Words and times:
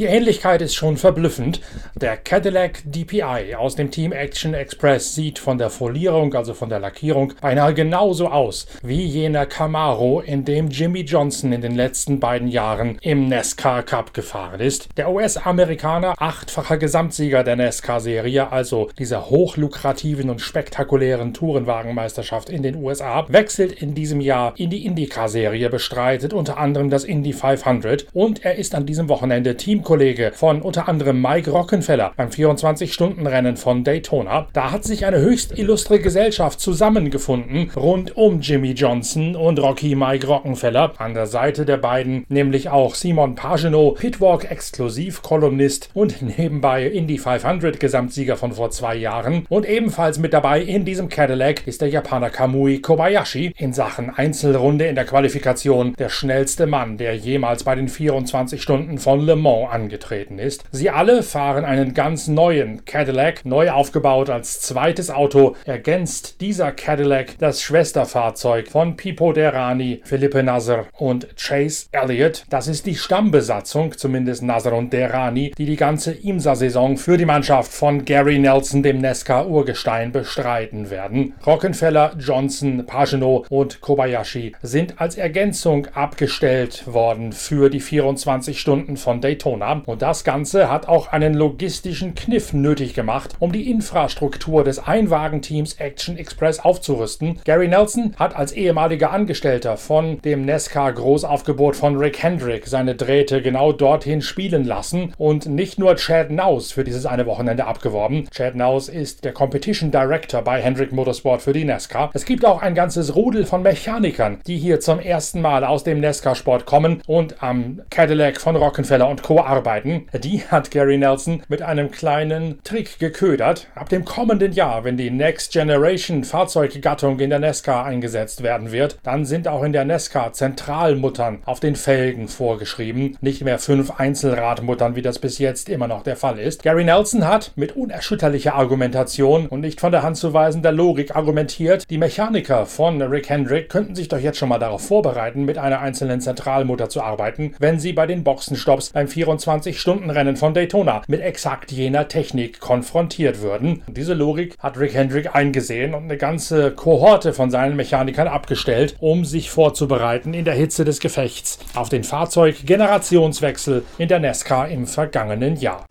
Die 0.00 0.06
Ähnlichkeit 0.06 0.62
ist 0.62 0.74
schon 0.74 0.96
verblüffend. 0.96 1.60
Der 1.94 2.16
Cadillac 2.16 2.80
DPI 2.86 3.54
aus 3.54 3.76
dem 3.76 3.90
Team 3.90 4.12
Action 4.12 4.54
Express 4.54 5.14
sieht 5.14 5.38
von 5.38 5.58
der 5.58 5.68
Folierung, 5.68 6.32
also 6.32 6.54
von 6.54 6.70
der 6.70 6.78
Lackierung, 6.78 7.34
beinahe 7.42 7.74
genauso 7.74 8.28
aus 8.28 8.66
wie 8.82 9.04
jener 9.04 9.44
Camaro, 9.44 10.22
in 10.22 10.46
dem 10.46 10.68
Jimmy 10.68 11.00
Johnson 11.02 11.52
in 11.52 11.60
den 11.60 11.74
letzten 11.74 12.18
beiden 12.18 12.48
Jahren 12.48 12.96
im 13.02 13.28
NASCAR 13.28 13.82
Cup 13.82 14.14
gefahren 14.14 14.60
ist. 14.60 14.88
Der 14.96 15.10
US-Amerikaner, 15.10 16.14
achtfacher 16.16 16.78
Gesamtsieger 16.78 17.44
der 17.44 17.56
NASCAR-Serie, 17.56 18.50
also 18.50 18.88
dieser 18.98 19.28
hochlukrativen 19.28 20.30
und 20.30 20.40
spektakulären 20.40 21.34
Tourenwagenmeisterschaft 21.34 22.48
in 22.48 22.62
den 22.62 22.76
USA, 22.76 23.26
wechselt 23.28 23.72
in 23.72 23.94
diesem 23.94 24.22
Jahr 24.22 24.54
in 24.56 24.70
die 24.70 24.86
IndyCar-Serie, 24.86 25.68
bestreitet 25.68 26.32
unter 26.32 26.56
anderem 26.56 26.88
das 26.88 27.04
Indy 27.04 27.34
500 27.34 28.06
und 28.14 28.46
er 28.46 28.54
ist 28.54 28.74
an 28.74 28.86
diesem 28.86 29.10
Wochenende 29.10 29.58
Teamkollege 29.58 29.89
Teamkollege 29.90 30.30
von 30.34 30.62
unter 30.62 30.88
anderem 30.88 31.20
Mike 31.20 31.50
Rockenfeller 31.50 32.12
beim 32.16 32.28
24-Stunden-Rennen 32.28 33.56
von 33.56 33.82
Daytona. 33.82 34.46
Da 34.52 34.70
hat 34.70 34.84
sich 34.84 35.04
eine 35.04 35.18
höchst 35.18 35.58
illustre 35.58 35.98
Gesellschaft 35.98 36.60
zusammengefunden 36.60 37.72
rund 37.74 38.16
um 38.16 38.40
Jimmy 38.40 38.70
Johnson 38.70 39.34
und 39.34 39.58
Rocky 39.58 39.96
Mike 39.96 40.28
Rockenfeller. 40.28 40.92
An 40.98 41.14
der 41.14 41.26
Seite 41.26 41.64
der 41.64 41.78
beiden 41.78 42.24
nämlich 42.28 42.68
auch 42.68 42.94
Simon 42.94 43.34
Pagenaud, 43.34 43.98
Pitwalk-Exklusiv-Kolumnist 43.98 45.90
und 45.92 46.22
nebenbei 46.38 46.86
Indy 46.86 47.18
500 47.18 47.80
Gesamtsieger 47.80 48.36
von 48.36 48.52
vor 48.52 48.70
zwei 48.70 48.94
Jahren. 48.94 49.44
Und 49.48 49.68
ebenfalls 49.68 50.20
mit 50.20 50.32
dabei 50.32 50.62
in 50.62 50.84
diesem 50.84 51.08
Cadillac 51.08 51.66
ist 51.66 51.80
der 51.80 51.88
Japaner 51.88 52.30
Kamui 52.30 52.80
Kobayashi 52.80 53.54
in 53.56 53.72
Sachen 53.72 54.10
Einzelrunde 54.10 54.86
in 54.86 54.94
der 54.94 55.04
Qualifikation 55.04 55.94
der 55.98 56.10
schnellste 56.10 56.68
Mann, 56.68 56.96
der 56.96 57.16
jemals 57.16 57.64
bei 57.64 57.74
den 57.74 57.88
24 57.88 58.62
Stunden 58.62 58.98
von 58.98 59.20
Le 59.20 59.34
Mans 59.34 59.79
angetreten 59.80 60.38
ist. 60.38 60.64
Sie 60.70 60.90
alle 60.90 61.22
fahren 61.22 61.64
einen 61.64 61.94
ganz 61.94 62.28
neuen 62.28 62.84
Cadillac, 62.84 63.44
neu 63.44 63.70
aufgebaut 63.70 64.30
als 64.30 64.60
zweites 64.60 65.10
Auto. 65.10 65.56
Ergänzt 65.64 66.40
dieser 66.40 66.72
Cadillac 66.72 67.38
das 67.38 67.62
Schwesterfahrzeug 67.62 68.68
von 68.68 68.96
Pipo 68.96 69.32
Derani, 69.32 70.00
Philippe 70.04 70.42
Nasser 70.42 70.86
und 70.98 71.28
Chase 71.36 71.86
Elliott. 71.92 72.44
Das 72.50 72.68
ist 72.68 72.86
die 72.86 72.94
Stammbesatzung, 72.94 73.96
zumindest 73.96 74.42
Nasser 74.42 74.74
und 74.74 74.92
Derani, 74.92 75.52
die 75.56 75.66
die 75.66 75.76
ganze 75.76 76.12
IMSA-Saison 76.12 76.96
für 76.96 77.16
die 77.16 77.24
Mannschaft 77.24 77.72
von 77.72 78.04
Gary 78.04 78.38
Nelson, 78.38 78.82
dem 78.82 78.98
Nesca-Urgestein, 78.98 80.12
bestreiten 80.12 80.90
werden. 80.90 81.34
Rockenfeller, 81.46 82.14
Johnson, 82.18 82.84
Pagenaud 82.86 83.50
und 83.50 83.80
Kobayashi 83.80 84.52
sind 84.62 85.00
als 85.00 85.16
Ergänzung 85.16 85.86
abgestellt 85.94 86.84
worden 86.86 87.32
für 87.32 87.70
die 87.70 87.80
24 87.80 88.60
Stunden 88.60 88.96
von 88.96 89.20
Daytona. 89.20 89.69
Und 89.86 90.02
das 90.02 90.24
Ganze 90.24 90.70
hat 90.70 90.88
auch 90.88 91.12
einen 91.12 91.34
logistischen 91.34 92.14
Kniff 92.14 92.52
nötig 92.52 92.94
gemacht, 92.94 93.34
um 93.38 93.52
die 93.52 93.70
Infrastruktur 93.70 94.64
des 94.64 94.78
Einwagenteams 94.78 95.74
Action 95.74 96.16
Express 96.16 96.60
aufzurüsten. 96.60 97.40
Gary 97.44 97.68
Nelson 97.68 98.14
hat 98.18 98.36
als 98.36 98.52
ehemaliger 98.52 99.10
Angestellter 99.10 99.76
von 99.76 100.20
dem 100.22 100.44
NESCA 100.44 100.90
Großaufgebot 100.90 101.76
von 101.76 101.96
Rick 101.96 102.22
Hendrick 102.22 102.66
seine 102.66 102.94
Drähte 102.94 103.42
genau 103.42 103.72
dorthin 103.72 104.22
spielen 104.22 104.64
lassen 104.64 105.14
und 105.18 105.46
nicht 105.46 105.78
nur 105.78 105.96
Chad 105.96 106.30
Naus 106.30 106.72
für 106.72 106.84
dieses 106.84 107.06
eine 107.06 107.26
Wochenende 107.26 107.66
abgeworben. 107.66 108.28
Chad 108.30 108.56
Naus 108.56 108.88
ist 108.88 109.24
der 109.24 109.32
Competition 109.32 109.90
Director 109.90 110.42
bei 110.42 110.60
Hendrick 110.60 110.92
Motorsport 110.92 111.42
für 111.42 111.52
die 111.52 111.64
NESCA. 111.64 112.10
Es 112.14 112.24
gibt 112.24 112.44
auch 112.44 112.62
ein 112.62 112.74
ganzes 112.74 113.14
Rudel 113.14 113.44
von 113.44 113.62
Mechanikern, 113.62 114.40
die 114.46 114.58
hier 114.58 114.80
zum 114.80 114.98
ersten 114.98 115.40
Mal 115.40 115.64
aus 115.64 115.84
dem 115.84 116.00
NESCA-Sport 116.00 116.66
kommen 116.66 117.02
und 117.06 117.42
am 117.42 117.82
Cadillac 117.90 118.40
von 118.40 118.56
Rockefeller 118.56 119.08
und 119.08 119.22
Co. 119.22 119.40
arbeiten, 119.60 120.06
die 120.14 120.42
hat 120.48 120.70
Gary 120.70 120.96
Nelson 120.96 121.42
mit 121.48 121.60
einem 121.60 121.90
kleinen 121.90 122.62
Trick 122.64 122.98
geködert. 122.98 123.66
Ab 123.74 123.90
dem 123.90 124.06
kommenden 124.06 124.52
Jahr, 124.52 124.84
wenn 124.84 124.96
die 124.96 125.10
Next 125.10 125.52
Generation 125.52 126.24
Fahrzeuggattung 126.24 127.20
in 127.20 127.28
der 127.28 127.40
NESCA 127.40 127.82
eingesetzt 127.82 128.42
werden 128.42 128.72
wird, 128.72 128.98
dann 129.02 129.26
sind 129.26 129.48
auch 129.48 129.62
in 129.62 129.74
der 129.74 129.84
NESCA 129.84 130.32
Zentralmuttern 130.32 131.42
auf 131.44 131.60
den 131.60 131.76
Felgen 131.76 132.28
vorgeschrieben, 132.28 133.18
nicht 133.20 133.44
mehr 133.44 133.58
fünf 133.58 134.00
Einzelradmuttern, 134.00 134.96
wie 134.96 135.02
das 135.02 135.18
bis 135.18 135.38
jetzt 135.38 135.68
immer 135.68 135.88
noch 135.88 136.04
der 136.04 136.16
Fall 136.16 136.38
ist. 136.38 136.62
Gary 136.62 136.84
Nelson 136.84 137.28
hat 137.28 137.52
mit 137.56 137.76
unerschütterlicher 137.76 138.54
Argumentation 138.54 139.46
und 139.46 139.60
nicht 139.60 139.80
von 139.80 139.92
der 139.92 140.02
Hand 140.02 140.16
zu 140.16 140.32
weisender 140.32 140.72
Logik 140.72 141.14
argumentiert, 141.14 141.84
die 141.90 141.98
Mechaniker 141.98 142.64
von 142.64 143.02
Rick 143.02 143.28
Hendrick 143.28 143.68
könnten 143.68 143.94
sich 143.94 144.08
doch 144.08 144.18
jetzt 144.18 144.38
schon 144.38 144.48
mal 144.48 144.58
darauf 144.58 144.86
vorbereiten, 144.86 145.44
mit 145.44 145.58
einer 145.58 145.80
einzelnen 145.80 146.22
Zentralmutter 146.22 146.88
zu 146.88 147.02
arbeiten, 147.02 147.54
wenn 147.58 147.78
sie 147.78 147.92
bei 147.92 148.06
den 148.06 148.24
Boxenstopps 148.24 148.90
beim 148.90 149.06
24 149.06 149.49
24-Stunden-Rennen 149.50 150.36
von 150.36 150.54
Daytona 150.54 151.02
mit 151.08 151.20
exakt 151.20 151.72
jener 151.72 152.08
Technik 152.08 152.60
konfrontiert 152.60 153.42
würden. 153.42 153.82
Diese 153.88 154.14
Logik 154.14 154.56
hat 154.58 154.78
Rick 154.78 154.94
Hendrick 154.94 155.34
eingesehen 155.34 155.94
und 155.94 156.04
eine 156.04 156.16
ganze 156.16 156.70
Kohorte 156.70 157.32
von 157.32 157.50
seinen 157.50 157.76
Mechanikern 157.76 158.28
abgestellt, 158.28 158.96
um 159.00 159.24
sich 159.24 159.50
vorzubereiten 159.50 160.34
in 160.34 160.44
der 160.44 160.54
Hitze 160.54 160.84
des 160.84 161.00
Gefechts 161.00 161.58
auf 161.74 161.88
den 161.88 162.04
Fahrzeuggenerationswechsel 162.04 163.84
in 163.98 164.08
der 164.08 164.20
NASCAR 164.20 164.68
im 164.68 164.86
vergangenen 164.86 165.56
Jahr. 165.56 165.84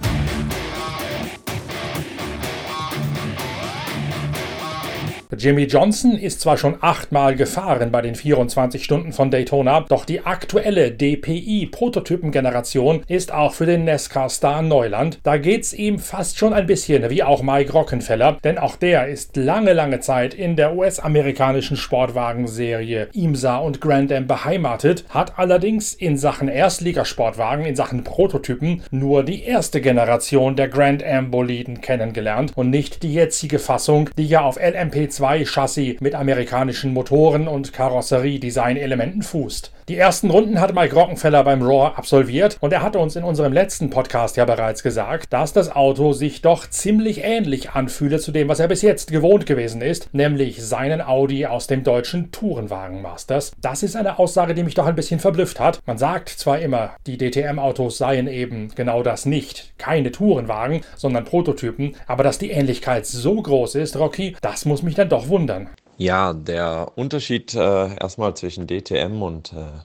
Jimmy 5.40 5.64
Johnson 5.64 6.18
ist 6.18 6.42
zwar 6.42 6.58
schon 6.58 6.76
achtmal 6.82 7.34
gefahren 7.34 7.94
bei 7.94 8.02
den 8.02 8.16
24 8.16 8.84
Stunden 8.84 9.14
von 9.14 9.32
Daytona, 9.32 9.86
doch 9.88 10.04
die 10.04 10.26
aktuelle 10.26 10.92
DPI-Prototypengeneration 10.92 13.04
ist 13.08 13.32
auch 13.32 13.54
für 13.54 13.66
den 13.66 13.86
NASCAR-Star 13.86 14.62
Neuland. 14.64 15.20
Da 15.24 15.38
geht's 15.38 15.72
ihm 15.72 15.98
fast 15.98 16.38
schon 16.38 16.52
ein 16.52 16.66
bisschen 16.66 17.10
wie 17.10 17.24
auch 17.24 17.42
Mike 17.42 17.72
Rockenfeller, 17.72 18.38
denn 18.44 18.58
auch 18.58 18.76
der 18.76 19.08
ist 19.08 19.38
lange, 19.38 19.72
lange 19.72 20.02
Zeit 20.02 20.34
in 20.34 20.58
der 20.58 20.76
US-amerikanischen 20.76 21.78
Sportwagenserie 21.78 23.08
IMSA 23.14 23.60
und 23.60 23.80
Grand 23.80 24.12
Am 24.12 24.28
beheimatet, 24.28 25.06
hat 25.08 25.40
allerdings 25.40 25.94
in 25.94 26.18
Sachen 26.18 26.50
Erstligasportwagen, 26.50 27.64
in 27.64 27.78
Sachen 27.78 28.04
Prototypen 28.04 28.84
nur 28.92 29.24
die 29.24 29.44
erste 29.44 29.80
Generation 29.80 30.58
der 30.58 30.68
Grand 30.68 31.02
Am 31.02 31.32
Boliden 31.32 31.80
kennengelernt 31.80 32.52
und 32.56 32.72
nicht 32.72 33.04
die 33.04 33.14
jetzige 33.14 33.60
Fassung, 33.60 34.10
die 34.18 34.28
ja 34.28 34.42
auf 34.42 34.60
LMP2 34.60 35.29
2-Chassis 35.30 35.98
mit 36.00 36.16
amerikanischen 36.16 36.92
Motoren 36.92 37.48
und 37.48 37.72
Karosserie-Design-Elementen 37.72 39.22
fußt. 39.22 39.72
Die 39.90 39.98
ersten 39.98 40.30
Runden 40.30 40.62
hat 40.62 40.76
Mike 40.76 40.94
Rockenfeller 40.94 41.44
beim 41.44 41.64
Raw 41.64 41.96
absolviert 41.96 42.58
und 42.62 42.72
er 42.72 42.84
hatte 42.84 43.00
uns 43.00 43.16
in 43.16 43.24
unserem 43.24 43.54
letzten 43.54 43.90
Podcast 43.90 44.38
ja 44.38 44.46
bereits 44.46 44.84
gesagt, 44.84 45.34
dass 45.34 45.52
das 45.52 45.76
Auto 45.76 46.14
sich 46.14 46.44
doch 46.44 46.70
ziemlich 46.70 47.24
ähnlich 47.24 47.72
anfühle 47.72 48.20
zu 48.20 48.32
dem, 48.32 48.50
was 48.50 48.60
er 48.60 48.68
bis 48.68 48.84
jetzt 48.84 49.12
gewohnt 49.12 49.48
gewesen 49.48 49.82
ist, 49.82 50.14
nämlich 50.14 50.64
seinen 50.64 51.02
Audi 51.02 51.48
aus 51.48 51.66
dem 51.66 51.84
deutschen 51.84 52.32
Tourenwagen-Masters. 52.32 53.54
Das 53.60 53.82
ist 53.82 53.96
eine 53.96 54.20
Aussage, 54.20 54.54
die 54.54 54.62
mich 54.62 54.76
doch 54.76 54.86
ein 54.86 54.94
bisschen 54.94 55.20
verblüfft 55.20 55.60
hat. 55.60 55.80
Man 55.88 55.98
sagt 55.98 56.30
zwar 56.30 56.60
immer, 56.60 56.92
die 57.08 57.18
DTM-Autos 57.18 57.98
seien 57.98 58.28
eben 58.28 58.70
genau 58.76 59.02
das 59.02 59.26
nicht, 59.26 59.74
keine 59.80 60.12
Tourenwagen, 60.12 60.82
sondern 60.98 61.26
Prototypen, 61.26 61.96
aber 62.06 62.24
dass 62.24 62.38
die 62.38 62.52
Ähnlichkeit 62.52 63.08
so 63.08 63.42
groß 63.42 63.74
ist, 63.74 63.98
Rocky, 63.98 64.36
das 64.42 64.66
muss 64.66 64.84
mich 64.84 64.94
dann 64.94 65.10
doch 65.10 65.19
wundern. 65.28 65.70
Ja, 65.98 66.34
der 66.34 66.94
Unterschied 66.96 67.54
äh, 67.54 67.96
erstmal 67.96 68.36
zwischen 68.36 68.68
DTM 68.68 69.22
und 69.22 69.54
äh, 69.54 69.82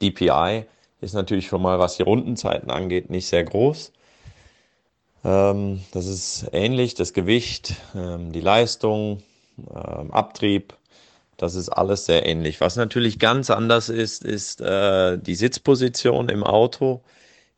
DPI 0.00 0.66
ist 1.00 1.14
natürlich 1.14 1.48
schon 1.48 1.62
mal, 1.62 1.78
was 1.78 1.96
die 1.96 2.02
Rundenzeiten 2.02 2.70
angeht, 2.70 3.10
nicht 3.10 3.26
sehr 3.26 3.44
groß. 3.44 3.92
Ähm, 5.24 5.80
das 5.92 6.06
ist 6.06 6.46
ähnlich, 6.52 6.94
das 6.94 7.12
Gewicht, 7.12 7.74
ähm, 7.94 8.32
die 8.32 8.40
Leistung, 8.40 9.22
ähm, 9.58 10.12
Abtrieb, 10.12 10.74
das 11.36 11.54
ist 11.54 11.68
alles 11.68 12.04
sehr 12.06 12.26
ähnlich. 12.26 12.60
Was 12.60 12.76
natürlich 12.76 13.18
ganz 13.18 13.50
anders 13.50 13.88
ist, 13.88 14.24
ist 14.24 14.60
äh, 14.60 15.18
die 15.18 15.36
Sitzposition 15.36 16.28
im 16.28 16.42
Auto. 16.42 17.00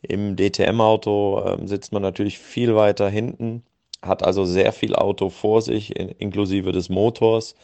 Im 0.02 0.36
DTM-Auto 0.36 1.40
äh, 1.40 1.66
sitzt 1.66 1.92
man 1.92 2.02
natürlich 2.02 2.38
viel 2.38 2.74
weiter 2.76 3.08
hinten, 3.08 3.62
hat 4.02 4.22
also 4.22 4.44
sehr 4.44 4.72
viel 4.72 4.94
Auto 4.94 5.28
vor 5.30 5.62
sich, 5.62 5.96
in, 5.96 6.08
inklusive 6.10 6.72
des 6.72 6.88
Motors 6.88 7.54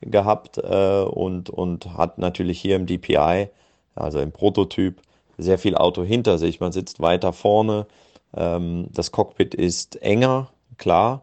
gehabt 0.00 0.58
äh, 0.58 1.02
und, 1.02 1.50
und 1.50 1.96
hat 1.96 2.18
natürlich 2.18 2.60
hier 2.60 2.76
im 2.76 2.86
DPI, 2.86 3.48
also 3.94 4.20
im 4.20 4.32
Prototyp, 4.32 5.00
sehr 5.38 5.58
viel 5.58 5.76
Auto 5.76 6.02
hinter 6.04 6.38
sich. 6.38 6.60
Man 6.60 6.72
sitzt 6.72 7.00
weiter 7.00 7.32
vorne. 7.32 7.86
Ähm, 8.36 8.88
das 8.92 9.12
Cockpit 9.12 9.54
ist 9.54 10.00
enger, 10.02 10.50
klar. 10.78 11.22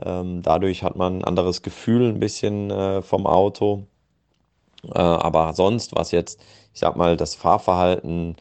Ähm, 0.00 0.42
dadurch 0.42 0.82
hat 0.82 0.96
man 0.96 1.18
ein 1.18 1.24
anderes 1.24 1.62
Gefühl 1.62 2.08
ein 2.08 2.20
bisschen 2.20 2.70
äh, 2.70 3.02
vom 3.02 3.26
Auto. 3.26 3.84
Äh, 4.84 4.98
aber 4.98 5.54
sonst, 5.54 5.96
was 5.96 6.12
jetzt, 6.12 6.40
ich 6.72 6.80
sag 6.80 6.96
mal, 6.96 7.16
das 7.16 7.34
Fahrverhalten 7.34 8.36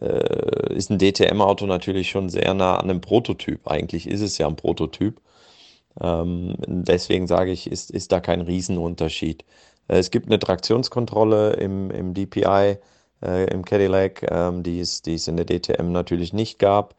äh, 0.00 0.74
ist 0.74 0.90
ein 0.90 0.98
DTM-Auto 0.98 1.66
natürlich 1.66 2.10
schon 2.10 2.28
sehr 2.28 2.54
nah 2.54 2.76
an 2.76 2.90
einem 2.90 3.00
Prototyp. 3.00 3.66
Eigentlich 3.68 4.08
ist 4.08 4.20
es 4.20 4.38
ja 4.38 4.46
ein 4.48 4.56
Prototyp. 4.56 5.20
Ähm, 6.00 6.56
deswegen 6.66 7.26
sage 7.26 7.52
ich, 7.52 7.70
ist, 7.70 7.90
ist 7.90 8.12
da 8.12 8.20
kein 8.20 8.40
Riesenunterschied. 8.40 9.44
Äh, 9.88 9.98
es 9.98 10.10
gibt 10.10 10.26
eine 10.26 10.38
Traktionskontrolle 10.38 11.54
im, 11.54 11.90
im 11.90 12.14
DPI, 12.14 12.78
äh, 13.22 13.44
im 13.52 13.64
Cadillac, 13.64 14.26
ähm, 14.30 14.62
die, 14.62 14.80
es, 14.80 15.02
die 15.02 15.14
es 15.14 15.28
in 15.28 15.36
der 15.36 15.46
DTM 15.46 15.92
natürlich 15.92 16.32
nicht 16.32 16.58
gab. 16.58 16.94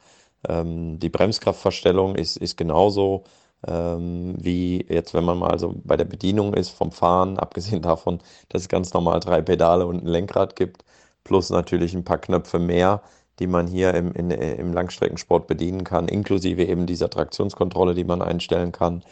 Ähm, 0.48 1.00
die 1.00 1.10
Bremskraftverstellung 1.10 2.16
ist, 2.16 2.38
ist 2.38 2.58
genauso 2.58 3.24
ähm, 3.68 4.36
wie 4.40 4.86
jetzt, 4.90 5.14
wenn 5.14 5.24
man 5.26 5.40
mal 5.40 5.58
so 5.60 5.76
bei 5.84 5.98
der 5.98 6.06
Bedienung 6.06 6.54
ist 6.54 6.70
vom 6.70 6.92
Fahren, 6.92 7.38
abgesehen 7.40 7.82
davon, 7.82 8.20
dass 8.50 8.64
es 8.64 8.70
ganz 8.70 8.94
normal 8.94 9.20
drei 9.20 9.42
Pedale 9.42 9.86
und 9.88 10.04
ein 10.04 10.08
Lenkrad 10.08 10.56
gibt, 10.56 10.84
plus 11.26 11.50
natürlich 11.52 11.94
ein 11.96 12.06
paar 12.06 12.20
Knöpfe 12.20 12.60
mehr, 12.60 13.04
die 13.40 13.48
man 13.48 13.68
hier 13.68 13.94
im, 13.96 14.14
in, 14.14 14.32
im 14.32 14.74
Langstreckensport 14.74 15.48
bedienen 15.48 15.84
kann, 15.84 16.08
inklusive 16.08 16.64
eben 16.66 16.88
dieser 16.88 17.10
Traktionskontrolle, 17.10 17.96
die 17.96 18.06
man 18.06 18.22
einstellen 18.22 18.72
kann. 18.72 19.04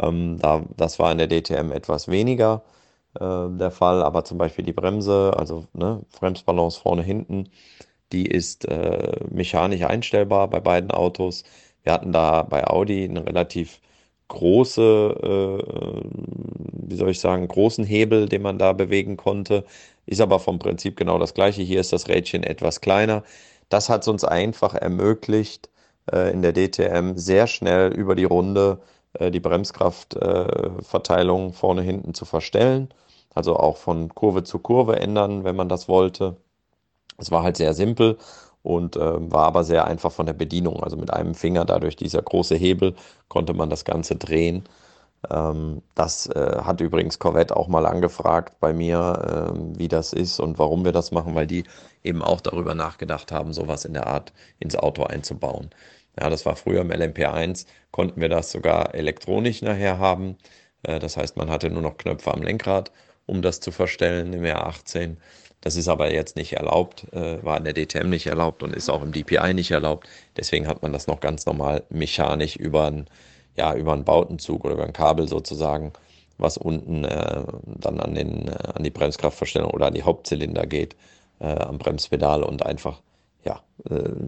Ähm, 0.00 0.38
da, 0.40 0.62
das 0.76 0.98
war 0.98 1.12
in 1.12 1.18
der 1.18 1.28
DTM 1.28 1.72
etwas 1.72 2.08
weniger 2.08 2.62
äh, 3.20 3.48
der 3.50 3.70
Fall, 3.70 4.02
aber 4.02 4.24
zum 4.24 4.38
Beispiel 4.38 4.64
die 4.64 4.72
Bremse, 4.72 5.34
also 5.36 5.66
ne, 5.74 6.02
Bremsbalance 6.20 6.80
vorne, 6.80 7.02
hinten, 7.02 7.50
die 8.12 8.26
ist 8.26 8.66
äh, 8.66 9.24
mechanisch 9.30 9.82
einstellbar 9.82 10.48
bei 10.48 10.60
beiden 10.60 10.90
Autos. 10.90 11.44
Wir 11.82 11.92
hatten 11.92 12.12
da 12.12 12.42
bei 12.42 12.66
Audi 12.66 13.04
eine 13.04 13.26
relativ 13.26 13.80
große, 14.28 14.82
äh, 15.22 16.02
wie 16.88 16.96
soll 16.96 17.10
ich 17.10 17.20
sagen, 17.20 17.48
großen 17.48 17.84
Hebel, 17.84 18.28
den 18.28 18.42
man 18.42 18.58
da 18.58 18.72
bewegen 18.72 19.16
konnte. 19.16 19.64
Ist 20.10 20.20
aber 20.20 20.40
vom 20.40 20.58
Prinzip 20.58 20.96
genau 20.96 21.18
das 21.18 21.34
gleiche. 21.34 21.62
Hier 21.62 21.80
ist 21.80 21.92
das 21.92 22.08
Rädchen 22.08 22.42
etwas 22.42 22.80
kleiner. 22.80 23.22
Das 23.68 23.88
hat 23.88 24.02
es 24.02 24.08
uns 24.08 24.24
einfach 24.24 24.74
ermöglicht, 24.74 25.70
äh, 26.12 26.32
in 26.32 26.42
der 26.42 26.52
DTM 26.52 27.16
sehr 27.16 27.46
schnell 27.46 27.92
über 27.92 28.16
die 28.16 28.24
Runde 28.24 28.80
äh, 29.14 29.30
die 29.30 29.38
Bremskraftverteilung 29.38 31.52
vorne 31.52 31.82
hinten 31.82 32.12
zu 32.14 32.24
verstellen. 32.24 32.88
Also 33.34 33.56
auch 33.56 33.76
von 33.76 34.12
Kurve 34.12 34.42
zu 34.42 34.58
Kurve 34.58 34.98
ändern, 34.98 35.44
wenn 35.44 35.54
man 35.54 35.68
das 35.68 35.88
wollte. 35.88 36.36
Es 37.18 37.30
war 37.30 37.44
halt 37.44 37.56
sehr 37.56 37.74
simpel 37.74 38.18
und 38.62 38.96
äh, 38.96 39.32
war 39.32 39.46
aber 39.46 39.62
sehr 39.64 39.86
einfach 39.86 40.10
von 40.12 40.26
der 40.26 40.34
Bedienung. 40.34 40.82
Also 40.82 40.96
mit 40.96 41.12
einem 41.12 41.34
Finger, 41.36 41.64
dadurch 41.64 41.94
dieser 41.96 42.22
große 42.22 42.56
Hebel, 42.56 42.94
konnte 43.28 43.54
man 43.54 43.70
das 43.70 43.84
Ganze 43.84 44.16
drehen. 44.16 44.64
Ähm, 45.28 45.82
das 45.94 46.26
äh, 46.28 46.62
hat 46.62 46.80
übrigens 46.80 47.18
Corvette 47.18 47.56
auch 47.56 47.68
mal 47.68 47.86
angefragt 47.86 48.58
bei 48.60 48.72
mir, 48.72 49.52
äh, 49.54 49.78
wie 49.78 49.88
das 49.88 50.12
ist 50.12 50.40
und 50.40 50.58
warum 50.58 50.84
wir 50.84 50.92
das 50.92 51.10
machen, 51.10 51.34
weil 51.34 51.46
die 51.46 51.64
eben 52.02 52.22
auch 52.22 52.40
darüber 52.40 52.74
nachgedacht 52.74 53.32
haben, 53.32 53.52
sowas 53.52 53.84
in 53.84 53.92
der 53.94 54.06
Art 54.06 54.32
ins 54.58 54.76
Auto 54.76 55.04
einzubauen. 55.04 55.70
Ja, 56.18 56.30
das 56.30 56.46
war 56.46 56.56
früher 56.56 56.80
im 56.80 56.90
LMP1, 56.90 57.66
konnten 57.90 58.20
wir 58.20 58.28
das 58.28 58.50
sogar 58.50 58.94
elektronisch 58.94 59.62
nachher 59.62 59.98
haben. 59.98 60.36
Äh, 60.82 60.98
das 60.98 61.16
heißt, 61.16 61.36
man 61.36 61.50
hatte 61.50 61.70
nur 61.70 61.82
noch 61.82 61.98
Knöpfe 61.98 62.32
am 62.32 62.42
Lenkrad, 62.42 62.92
um 63.26 63.42
das 63.42 63.60
zu 63.60 63.70
verstellen 63.72 64.32
im 64.32 64.44
R18. 64.44 65.16
Das 65.60 65.76
ist 65.76 65.88
aber 65.88 66.12
jetzt 66.12 66.36
nicht 66.36 66.54
erlaubt, 66.54 67.06
äh, 67.12 67.42
war 67.44 67.58
in 67.58 67.64
der 67.64 67.74
DTM 67.74 68.08
nicht 68.08 68.26
erlaubt 68.26 68.62
und 68.62 68.74
ist 68.74 68.88
auch 68.88 69.02
im 69.02 69.12
DPI 69.12 69.52
nicht 69.54 69.70
erlaubt. 69.70 70.08
Deswegen 70.36 70.66
hat 70.66 70.82
man 70.82 70.92
das 70.92 71.06
noch 71.06 71.20
ganz 71.20 71.44
normal 71.46 71.84
mechanisch 71.90 72.56
über 72.56 72.86
einen, 72.86 73.06
ja, 73.60 73.74
über 73.74 73.92
einen 73.92 74.04
Bautenzug 74.04 74.64
oder 74.64 74.72
über 74.72 74.84
ein 74.84 74.94
Kabel 74.94 75.28
sozusagen, 75.28 75.92
was 76.38 76.56
unten 76.56 77.04
äh, 77.04 77.44
dann 77.66 78.00
an, 78.00 78.14
den, 78.14 78.48
äh, 78.48 78.52
an 78.74 78.82
die 78.82 78.90
Bremskraftverstellung 78.90 79.70
oder 79.70 79.88
an 79.88 79.94
die 79.94 80.02
Hauptzylinder 80.02 80.64
geht, 80.64 80.96
äh, 81.40 81.44
am 81.44 81.76
Bremspedal 81.76 82.42
und 82.42 82.64
einfach 82.64 83.02
ja, 83.44 83.60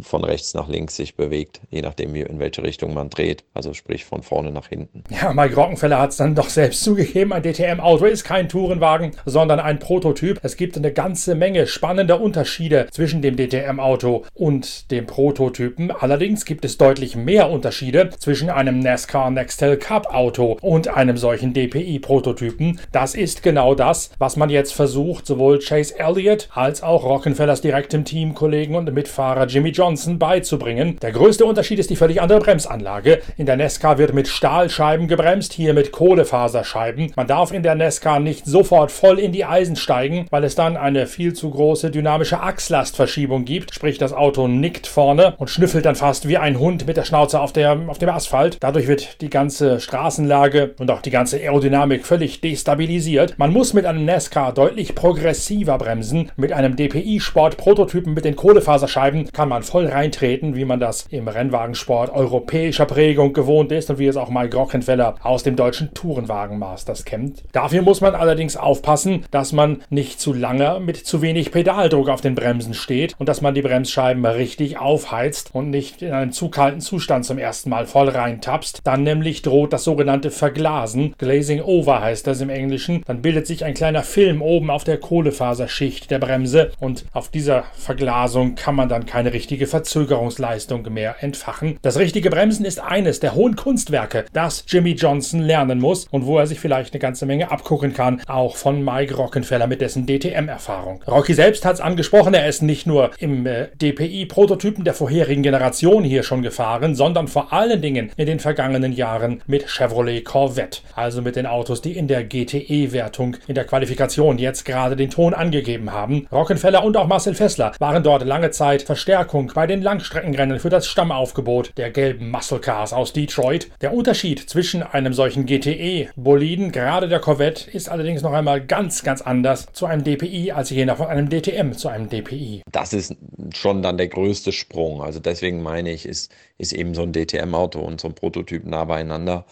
von 0.01 0.25
rechts 0.25 0.55
nach 0.55 0.69
links 0.69 0.97
sich 0.97 1.17
bewegt, 1.17 1.61
je 1.71 1.83
nachdem, 1.83 2.15
in 2.15 2.39
welche 2.39 2.63
Richtung 2.63 2.95
man 2.95 3.11
dreht, 3.11 3.45
also 3.55 3.75
sprich 3.75 4.05
von 4.05 4.23
vorne 4.23 4.51
nach 4.51 4.69
hinten. 4.69 5.05
Ja, 5.11 5.33
Mike 5.33 5.55
Rockenfeller 5.55 5.99
hat 5.99 6.11
es 6.11 6.17
dann 6.17 6.35
doch 6.35 6.49
selbst 6.49 6.83
zugegeben, 6.83 7.33
ein 7.33 7.43
DTM-Auto 7.43 8.07
ist 8.07 8.25
kein 8.25 8.49
Tourenwagen, 8.49 9.13
sondern 9.25 9.61
ein 9.61 9.79
Prototyp. 9.79 10.41
Es 10.43 10.57
gibt 10.57 10.77
eine 10.77 10.93
ganze 10.93 11.35
Menge 11.35 11.67
spannender 11.67 12.21
Unterschiede 12.21 12.87
zwischen 12.91 13.23
dem 13.23 13.37
DTM-Auto 13.37 14.25
und 14.35 14.91
dem 14.91 15.07
Prototypen. 15.07 15.91
Allerdings 15.91 16.45
gibt 16.45 16.65
es 16.65 16.79
deutlich 16.79 17.17
mehr 17.17 17.51
Unterschiede 17.51 18.11
zwischen 18.19 18.51
einem 18.51 18.79
NASCAR 18.79 19.31
Nextel 19.31 19.77
Cup-Auto 19.77 20.59
und 20.61 20.89
einem 20.89 21.17
solchen 21.17 21.53
DPI-Prototypen. 21.53 22.81
Das 22.93 23.15
ist 23.15 23.43
genau 23.43 23.75
das, 23.75 24.11
was 24.19 24.37
man 24.37 24.51
jetzt 24.51 24.73
versucht, 24.73 25.27
sowohl 25.27 25.59
Chase 25.59 25.99
Elliott 25.99 26.49
als 26.55 26.83
auch 26.83 27.05
Rockenfellers 27.05 27.61
direktem 27.61 28.05
Teamkollegen 28.05 28.77
und 28.77 28.93
Mitfahrer 28.93 29.42
Fahrer 29.43 29.49
Jimmy 29.49 29.71
Johnson 29.71 30.19
beizubringen. 30.19 30.99
Der 31.03 31.11
größte 31.11 31.45
Unterschied 31.45 31.79
ist 31.79 31.91
die 31.91 31.97
völlig 31.97 32.23
andere 32.23 32.39
Bremsanlage. 32.39 33.21
In 33.37 33.47
der 33.47 33.57
Nesca 33.57 33.99
wird 33.99 34.15
mit 34.15 34.29
Stahlscheiben 34.29 35.09
gebremst, 35.09 35.53
hier 35.53 35.75
mit 35.75 35.91
Kohlefaserscheiben. 35.91 37.13
Man 37.17 37.27
darf 37.27 37.53
in 37.53 37.63
der 37.65 37.75
Nesca 37.75 38.21
nicht 38.21 38.47
sofort 38.47 38.93
voll 38.93 39.19
in 39.19 39.33
die 39.33 39.45
Eisen 39.45 39.75
steigen, 39.75 40.27
weil 40.31 40.45
es 40.45 40.55
dann 40.55 40.77
eine 40.77 41.07
viel 41.07 41.33
zu 41.33 41.51
große 41.51 41.91
dynamische 41.91 42.41
Achslastverschiebung 42.41 43.45
gibt. 43.45 43.75
Sprich, 43.75 43.99
das 43.99 44.13
Auto 44.13 44.47
nickt 44.47 44.87
vorne 44.87 45.35
und 45.39 45.51
schnüffelt 45.51 45.87
dann 45.87 45.97
fast 45.97 46.29
wie 46.29 46.39
ein 46.39 46.59
Hund 46.59 46.87
mit 46.87 46.97
der 46.97 47.05
Schnauze 47.05 47.41
auf, 47.41 47.53
der, 47.53 47.79
auf 47.89 47.99
dem 47.99 48.11
Asphalt. 48.11 48.59
Dadurch 48.61 48.87
wird 48.87 49.21
die 49.23 49.31
ganze 49.31 49.81
Straßenlage 49.81 50.75
und 50.79 50.91
auch 50.91 51.03
die 51.03 51.11
ganze 51.11 51.39
Aerodynamik 51.39 52.07
völlig 52.07 52.41
destabilisiert. 52.41 53.35
Man 53.39 53.53
muss 53.53 53.75
mit 53.75 53.87
einem 53.87 54.05
Nesca 54.05 54.53
deutlich 54.53 54.95
progressiver 54.95 55.79
bremsen. 55.79 56.31
Mit 56.37 56.53
einem 56.53 56.77
DPI-Sport-Prototypen 56.77 58.15
mit 58.15 58.25
den 58.25 58.37
Kohlefaserscheiben 58.37 59.32
kann 59.33 59.49
man 59.49 59.63
voll 59.63 59.87
reintreten, 59.87 60.57
wie 60.57 60.65
man 60.65 60.81
das 60.81 61.07
im 61.11 61.29
Rennwagensport 61.29 62.11
europäischer 62.11 62.87
Prägung 62.87 63.33
gewohnt 63.33 63.73
ist 63.73 63.91
und 63.91 63.99
wie 63.99 64.07
es 64.07 64.17
auch 64.17 64.31
Mike 64.31 64.57
Rockenfeller 64.57 65.17
aus 65.23 65.43
dem 65.43 65.57
deutschen 65.57 65.95
Tourenwagenmasters 65.95 67.05
kennt. 67.05 67.43
Dafür 67.53 67.83
muss 67.83 68.01
man 68.01 68.15
allerdings 68.15 68.57
aufpassen, 68.57 69.25
dass 69.31 69.53
man 69.53 69.83
nicht 69.91 70.21
zu 70.21 70.33
lange 70.33 70.81
mit 70.81 70.97
zu 70.97 71.23
wenig 71.23 71.51
Pedaldruck 71.51 72.09
auf 72.09 72.21
den 72.21 72.35
Bremsen 72.35 72.75
steht 72.75 73.15
und 73.19 73.29
dass 73.29 73.41
man 73.41 73.55
die 73.55 73.63
Bremsscheiben 73.63 74.25
richtig 74.25 74.79
aufheizt 74.79 75.55
und 75.55 75.71
nicht 75.71 76.03
in 76.03 76.13
einen 76.13 76.33
zu 76.33 76.49
kalten 76.49 76.81
Zustand 76.81 77.25
zum 77.25 77.39
ersten 77.39 77.71
Mal 77.71 77.87
voll 77.87 78.09
reintapst. 78.09 78.81
Dann 78.85 79.03
nämlich 79.03 79.43
droht 79.43 79.73
das 79.73 79.85
sogenannte 79.85 80.31
Verglasen. 80.31 81.15
Glazing 81.19 81.63
over 81.63 82.01
heißt 82.01 82.27
das 82.27 82.41
im 82.41 82.51
Englischen. 82.51 83.03
Dann 83.07 83.23
bildet 83.23 83.47
sich 83.47 83.65
ein 83.65 83.75
kleiner 83.75 84.03
Film 84.03 84.43
oben 84.43 84.71
auf 84.71 84.85
der 84.85 84.99
Kohlefaserschicht 84.99 86.11
der 86.11 86.19
Bremse 86.19 86.73
und 86.81 87.05
auf 87.13 87.29
dieser 87.29 87.65
Verglasung 87.75 88.55
kann 88.55 88.75
man 88.75 88.89
dann 88.89 89.07
keine 89.13 89.35
richtige 89.35 89.67
Verzögerungsleistung 89.67 90.91
mehr 90.91 91.17
entfachen. 91.21 91.79
Das 91.83 91.99
richtige 91.99 92.31
Bremsen 92.31 92.65
ist 92.65 92.81
eines 92.81 93.21
der 93.21 93.35
hohen 93.35 93.57
Kunstwerke, 93.57 94.25
das 94.33 94.65
Jimmy 94.67 94.93
Johnson 94.93 95.41
lernen 95.41 95.81
muss 95.81 96.07
und 96.11 96.25
wo 96.25 96.39
er 96.39 96.47
sich 96.47 96.59
vielleicht 96.59 96.95
eine 96.95 96.99
ganze 96.99 97.27
Menge 97.27 97.51
abgucken 97.51 97.93
kann, 97.93 98.23
auch 98.27 98.57
von 98.57 98.83
Mike 98.83 99.15
Rockenfeller 99.15 99.67
mit 99.67 99.83
dessen 99.83 100.07
DTM-Erfahrung. 100.07 101.03
Rocky 101.07 101.35
selbst 101.35 101.67
hat 101.67 101.75
es 101.75 101.81
angesprochen, 101.83 102.33
er 102.33 102.49
ist 102.49 102.63
nicht 102.63 102.87
nur 102.87 103.11
im 103.19 103.45
äh, 103.45 103.69
DPI-Prototypen 103.83 104.83
der 104.83 104.95
vorherigen 104.95 105.43
Generation 105.43 106.05
hier 106.05 106.23
schon 106.23 106.41
gefahren, 106.41 106.95
sondern 106.95 107.29
vor 107.29 107.53
allen 107.53 107.83
Dingen 107.83 108.13
in 108.17 108.25
den 108.25 108.41
vergangenen 108.41 108.95
Jahren 108.95 109.43
mit 109.47 109.69
Chevrolet 109.69 110.25
Corvette, 110.25 110.81
also 110.97 111.21
mit 111.21 111.37
den 111.37 111.45
Autos, 111.45 111.83
die 111.83 111.99
in 111.99 112.09
der 112.09 112.25
GTE-Wertung 112.25 113.37
in 113.47 113.57
der 113.57 113.67
Qualifikation 113.67 114.39
jetzt 114.39 114.65
gerade 114.65 114.97
den 114.97 115.11
Ton 115.11 115.35
angegeben 115.35 115.93
haben. 115.93 116.27
Rockenfeller 116.33 116.83
und 116.83 116.97
auch 116.97 117.09
Marcel 117.09 117.35
Fessler 117.35 117.73
waren 117.79 118.03
dort 118.03 118.25
lange 118.25 118.51
Zeit 118.53 118.81
Verstärkung 119.03 119.51
bei 119.53 119.67
den 119.67 119.83
Langstreckenrennen 119.83 120.61
für 120.61 120.69
das 120.69 120.87
Stammaufgebot 120.87 121.73
der 121.77 121.91
gelben 121.91 122.31
Muscle 122.31 122.61
Cars 122.61 122.93
aus 122.93 123.13
Detroit. 123.13 123.69
Der 123.81 123.93
Unterschied 123.93 124.49
zwischen 124.49 124.85
einem 124.85 125.13
solchen 125.13 125.45
GTE-Boliden, 125.45 126.71
gerade 126.71 127.09
der 127.09 127.19
Corvette, 127.19 127.69
ist 127.69 127.89
allerdings 127.89 128.23
noch 128.23 128.33
einmal 128.33 128.65
ganz, 128.65 129.03
ganz 129.03 129.21
anders 129.21 129.67
zu 129.73 129.87
einem 129.87 130.05
DPI 130.05 130.53
als 130.53 130.71
jener 130.71 130.95
von 130.95 131.09
einem 131.09 131.29
DTM 131.29 131.73
zu 131.73 131.89
einem 131.89 132.11
DPI. 132.11 132.63
Das 132.71 132.93
ist 132.93 133.17
schon 133.53 133.83
dann 133.83 133.97
der 133.97 134.07
größte 134.07 134.53
Sprung. 134.53 135.03
Also 135.03 135.19
deswegen 135.19 135.65
meine 135.65 135.91
ich, 135.91 136.07
ist, 136.07 136.31
ist 136.57 136.73
eben 136.73 136.95
so 136.95 137.03
ein 137.03 137.13
DTM-Auto 137.13 137.81
und 137.81 138.01
so 138.01 138.07
ein 138.07 138.15
Prototyp 138.15 138.65
nah 138.65 138.85
beieinander, 138.85 139.47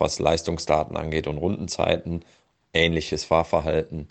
was 0.00 0.18
Leistungsdaten 0.18 0.96
angeht 0.96 1.28
und 1.28 1.38
Rundenzeiten, 1.38 2.24
ähnliches 2.74 3.22
Fahrverhalten. 3.22 4.08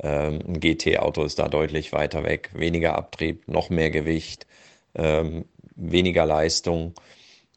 Ähm, 0.00 0.40
ein 0.46 0.60
GT-Auto 0.60 1.24
ist 1.24 1.38
da 1.38 1.48
deutlich 1.48 1.92
weiter 1.92 2.24
weg, 2.24 2.50
weniger 2.54 2.96
Abtrieb, 2.96 3.48
noch 3.48 3.70
mehr 3.70 3.90
Gewicht, 3.90 4.46
ähm, 4.94 5.44
weniger 5.76 6.26
Leistung. 6.26 6.94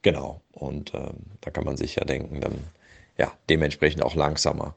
Genau, 0.01 0.41
und 0.51 0.93
ähm, 0.93 1.17
da 1.41 1.51
kann 1.51 1.65
man 1.65 1.77
sich 1.77 1.95
ja 1.95 2.05
denken, 2.05 2.41
dann 2.41 2.63
ja, 3.17 3.31
dementsprechend 3.49 4.03
auch 4.03 4.15
langsamer. 4.15 4.75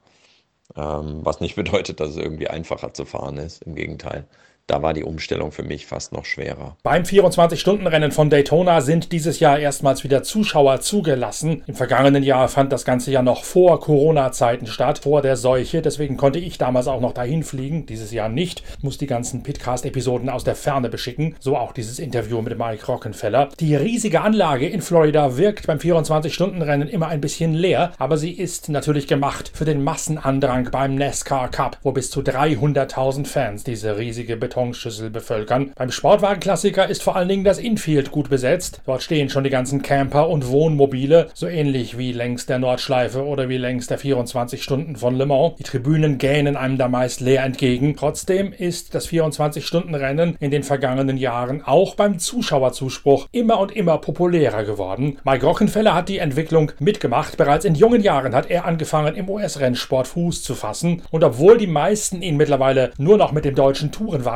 Was 0.73 1.41
nicht 1.41 1.55
bedeutet, 1.55 1.99
dass 1.99 2.09
es 2.09 2.17
irgendwie 2.17 2.47
einfacher 2.47 2.93
zu 2.93 3.05
fahren 3.05 3.37
ist, 3.37 3.61
im 3.63 3.75
Gegenteil 3.75 4.27
da 4.67 4.81
war 4.81 4.93
die 4.93 5.03
Umstellung 5.03 5.51
für 5.51 5.61
mich 5.61 5.85
fast 5.85 6.11
noch 6.11 6.25
schwerer. 6.25 6.75
Beim 6.81 7.03
24-Stunden-Rennen 7.03 8.11
von 8.11 8.31
Daytona 8.31 8.81
sind 8.81 9.11
dieses 9.11 9.39
Jahr 9.39 9.59
erstmals 9.59 10.03
wieder 10.03 10.23
Zuschauer 10.23 10.81
zugelassen. 10.81 11.63
Im 11.67 11.75
vergangenen 11.75 12.23
Jahr 12.23 12.47
fand 12.47 12.71
das 12.71 12.83
Ganze 12.83 13.11
ja 13.11 13.21
noch 13.21 13.43
vor 13.43 13.79
Corona-Zeiten 13.79 14.65
statt, 14.65 14.99
vor 14.99 15.21
der 15.21 15.37
Seuche. 15.37 15.83
Deswegen 15.83 16.17
konnte 16.17 16.39
ich 16.39 16.57
damals 16.57 16.87
auch 16.87 16.99
noch 16.99 17.13
dahin 17.13 17.43
fliegen. 17.43 17.85
Dieses 17.85 18.11
Jahr 18.11 18.27
nicht. 18.27 18.63
Muss 18.81 18.97
die 18.97 19.05
ganzen 19.05 19.43
Pitcast-Episoden 19.43 20.29
aus 20.29 20.43
der 20.43 20.55
Ferne 20.55 20.89
beschicken. 20.89 21.35
So 21.39 21.57
auch 21.57 21.71
dieses 21.71 21.99
Interview 21.99 22.41
mit 22.41 22.57
Mike 22.57 22.87
Rockenfeller. 22.87 23.49
Die 23.59 23.75
riesige 23.75 24.21
Anlage 24.21 24.67
in 24.67 24.81
Florida 24.81 25.37
wirkt 25.37 25.67
beim 25.67 25.77
24-Stunden-Rennen 25.77 26.87
immer 26.87 27.07
ein 27.07 27.21
bisschen 27.21 27.53
leer, 27.53 27.91
aber 27.99 28.17
sie 28.17 28.31
ist 28.31 28.69
natürlich 28.69 29.07
gemacht 29.07 29.51
für 29.53 29.65
den 29.65 29.83
Massenandrang 29.83 30.69
beim 30.71 30.95
NASCAR 30.95 31.49
Cup, 31.49 31.77
wo 31.83 31.91
bis 31.91 32.09
zu 32.09 32.21
300.000 32.21 33.27
Fans 33.27 33.63
diese 33.63 33.97
riesige 33.97 34.37
Beton 34.37 34.54
Betonschüssel 34.55 35.09
bevölkern. 35.09 35.71
Beim 35.75 35.91
Sportwagenklassiker 35.91 36.87
ist 36.87 37.03
vor 37.03 37.17
allen 37.17 37.27
Dingen 37.27 37.43
das 37.43 37.57
Infield 37.57 38.11
gut 38.11 38.29
besetzt. 38.29 38.81
Dort 38.85 39.03
stehen 39.03 39.29
schon 39.29 39.43
die 39.43 39.49
ganzen 39.49 39.81
Camper 39.81 40.29
und 40.29 40.47
Wohnmobile, 40.47 41.27
so 41.33 41.47
ähnlich 41.47 41.97
wie 41.97 42.13
längs 42.13 42.45
der 42.45 42.59
Nordschleife 42.59 43.25
oder 43.25 43.49
wie 43.49 43.57
längs 43.57 43.87
der 43.87 43.97
24 43.97 44.63
Stunden 44.63 44.95
von 44.95 45.15
Le 45.15 45.25
Mans. 45.25 45.55
Die 45.59 45.63
Tribünen 45.63 46.17
gähnen 46.17 46.55
einem 46.55 46.77
da 46.77 46.87
meist 46.87 47.19
leer 47.19 47.43
entgegen. 47.43 47.97
Trotzdem 47.97 48.53
ist 48.53 48.95
das 48.95 49.09
24-Stunden-Rennen 49.09 50.37
in 50.39 50.51
den 50.51 50.63
vergangenen 50.63 51.17
Jahren 51.17 51.61
auch 51.61 51.95
beim 51.95 52.17
Zuschauerzuspruch 52.17 53.27
immer 53.33 53.59
und 53.59 53.73
immer 53.73 53.97
populärer 53.97 54.63
geworden. 54.63 55.17
Mike 55.25 55.45
Rockenfeller 55.45 55.93
hat 55.93 56.07
die 56.07 56.19
Entwicklung 56.19 56.71
mitgemacht. 56.79 57.35
Bereits 57.35 57.65
in 57.65 57.75
jungen 57.75 58.01
Jahren 58.01 58.33
hat 58.33 58.49
er 58.49 58.63
angefangen, 58.63 59.15
im 59.15 59.29
US-Rennsport 59.29 60.07
Fuß 60.07 60.43
zu 60.43 60.55
fassen. 60.55 61.01
Und 61.11 61.25
obwohl 61.25 61.57
die 61.57 61.67
meisten 61.67 62.21
ihn 62.21 62.37
mittlerweile 62.37 62.91
nur 62.97 63.17
noch 63.17 63.33
mit 63.33 63.43
dem 63.43 63.55
deutschen 63.55 63.91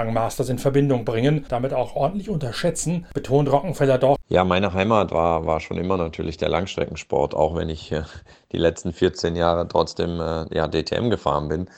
Tourenwagenmasters 0.10 0.50
in 0.50 0.58
Verbindung 0.58 1.06
bringen, 1.06 1.46
damit 1.50 1.74
auch 1.74 1.96
ordentlich 1.96 2.30
unterschätzen, 2.30 3.06
betont 3.14 3.52
Rockenfeller 3.52 3.98
doch. 3.98 4.18
Ja, 4.28 4.44
meine 4.44 4.74
Heimat 4.74 5.12
war, 5.12 5.46
war 5.46 5.60
schon 5.60 5.78
immer 5.78 5.98
natürlich 5.98 6.38
der 6.38 6.50
Langstreckensport, 6.50 7.34
auch 7.34 7.56
wenn 7.56 7.70
ich 7.70 7.92
äh, 7.92 8.04
die 8.52 8.58
letzten 8.58 8.94
14 8.94 9.36
Jahre 9.36 9.68
trotzdem 9.68 10.20
äh, 10.20 10.46
ja, 10.56 10.68
DTM 10.68 11.10
gefahren 11.10 11.48
bin. 11.50 11.70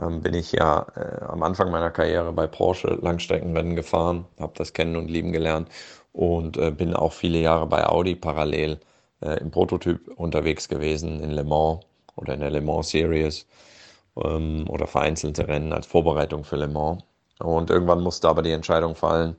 Ähm, 0.00 0.20
bin 0.22 0.34
ich 0.34 0.52
ja 0.52 0.86
äh, 0.96 1.24
am 1.24 1.42
Anfang 1.42 1.70
meiner 1.70 1.90
Karriere 1.90 2.32
bei 2.32 2.46
Porsche 2.46 2.98
Langstreckenrennen 3.00 3.76
gefahren, 3.76 4.24
habe 4.38 4.52
das 4.56 4.72
kennen 4.72 4.96
und 4.96 5.10
lieben 5.10 5.32
gelernt 5.32 5.68
und 6.12 6.56
äh, 6.56 6.70
bin 6.70 6.94
auch 6.94 7.12
viele 7.12 7.38
Jahre 7.38 7.66
bei 7.66 7.86
Audi 7.86 8.14
parallel 8.14 8.78
äh, 9.20 9.38
im 9.40 9.50
Prototyp 9.50 10.08
unterwegs 10.16 10.68
gewesen 10.68 11.20
in 11.20 11.30
Le 11.30 11.44
Mans 11.44 11.80
oder 12.16 12.34
in 12.34 12.40
der 12.40 12.50
Le 12.50 12.60
Mans 12.60 12.90
Series 12.90 13.46
ähm, 14.16 14.64
oder 14.68 14.86
vereinzelte 14.86 15.46
Rennen 15.48 15.72
als 15.72 15.86
Vorbereitung 15.86 16.44
für 16.44 16.56
Le 16.56 16.68
Mans. 16.68 17.02
Und 17.40 17.70
irgendwann 17.70 18.02
musste 18.02 18.28
aber 18.28 18.42
die 18.42 18.52
Entscheidung 18.52 18.94
fallen, 18.94 19.36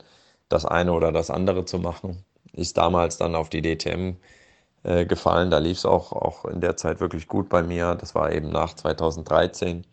das 0.50 0.66
eine 0.66 0.94
oder 0.94 1.12
das 1.12 1.30
andere 1.30 1.66
zu 1.66 1.80
machen. 1.80 2.24
Ist 2.54 2.78
damals 2.78 3.18
dann 3.18 3.36
auf 3.36 3.50
die 3.50 3.62
DTM 3.62 4.18
äh, 4.84 5.06
gefallen. 5.06 5.52
Da 5.52 5.60
lief 5.60 5.78
es 5.80 5.86
auch, 5.86 6.12
auch 6.12 6.46
in 6.46 6.62
der 6.62 6.78
Zeit 6.78 7.00
wirklich 7.00 7.28
gut 7.28 7.50
bei 7.50 7.64
mir. 7.64 7.96
Das 7.96 8.16
war 8.16 8.32
eben 8.32 8.50
nach 8.50 8.74
2013. 8.74 9.86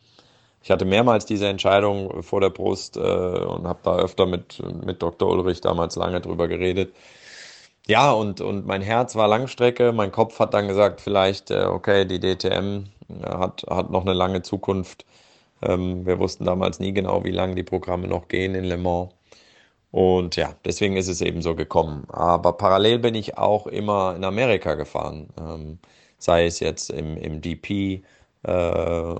Ich 0.62 0.70
hatte 0.70 0.84
mehrmals 0.84 1.26
diese 1.26 1.46
Entscheidung 1.48 2.22
vor 2.22 2.40
der 2.40 2.50
Brust 2.50 2.96
äh, 2.96 3.00
und 3.00 3.66
habe 3.66 3.80
da 3.82 3.96
öfter 3.96 4.26
mit, 4.26 4.60
mit 4.84 5.02
Dr. 5.02 5.28
Ulrich 5.30 5.60
damals 5.60 5.96
lange 5.96 6.20
drüber 6.20 6.48
geredet. 6.48 6.92
Ja, 7.86 8.12
und, 8.12 8.40
und 8.40 8.66
mein 8.66 8.82
Herz 8.82 9.14
war 9.16 9.28
Langstrecke. 9.28 9.92
Mein 9.92 10.12
Kopf 10.12 10.38
hat 10.40 10.52
dann 10.54 10.68
gesagt, 10.68 11.00
vielleicht, 11.00 11.50
äh, 11.50 11.64
okay, 11.64 12.04
die 12.04 12.20
DTM 12.20 12.84
äh, 13.08 13.24
hat, 13.24 13.64
hat 13.68 13.90
noch 13.90 14.02
eine 14.02 14.12
lange 14.12 14.42
Zukunft. 14.42 15.04
Ähm, 15.62 16.06
wir 16.06 16.18
wussten 16.18 16.44
damals 16.44 16.80
nie 16.80 16.92
genau, 16.92 17.24
wie 17.24 17.30
lange 17.30 17.54
die 17.54 17.62
Programme 17.62 18.08
noch 18.08 18.28
gehen 18.28 18.54
in 18.54 18.64
Le 18.64 18.76
Mans. 18.76 19.10
Und 19.90 20.36
ja, 20.36 20.54
deswegen 20.64 20.96
ist 20.96 21.08
es 21.08 21.20
eben 21.22 21.42
so 21.42 21.54
gekommen. 21.54 22.06
Aber 22.10 22.52
parallel 22.54 22.98
bin 22.98 23.14
ich 23.14 23.38
auch 23.38 23.66
immer 23.66 24.14
in 24.16 24.24
Amerika 24.24 24.74
gefahren. 24.74 25.28
Ähm, 25.40 25.78
sei 26.18 26.46
es 26.46 26.60
jetzt 26.60 26.90
im, 26.90 27.16
im 27.16 27.40
DP, 27.40 28.02
äh, 28.42 29.14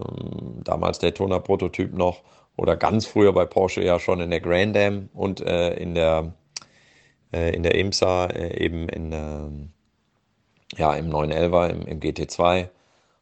damals 0.64 0.98
Daytona 0.98 1.38
Prototyp 1.40 1.94
noch, 1.94 2.22
oder 2.56 2.76
ganz 2.76 3.06
früher 3.06 3.32
bei 3.32 3.46
Porsche 3.46 3.82
ja 3.84 4.00
schon 4.00 4.20
in 4.20 4.30
der 4.30 4.40
Grand 4.40 4.76
Am 4.76 5.08
und 5.14 5.40
äh, 5.40 5.74
in 5.74 5.94
der 5.94 6.34
äh, 7.32 7.54
in 7.54 7.62
der 7.62 7.74
IMSA 7.74 8.26
äh, 8.26 8.64
eben 8.64 8.88
in, 8.88 9.12
ähm, 9.12 9.70
ja, 10.76 10.94
im 10.94 11.10
911er, 11.10 11.68
im, 11.70 11.86
im 11.86 12.00
GT2, 12.00 12.68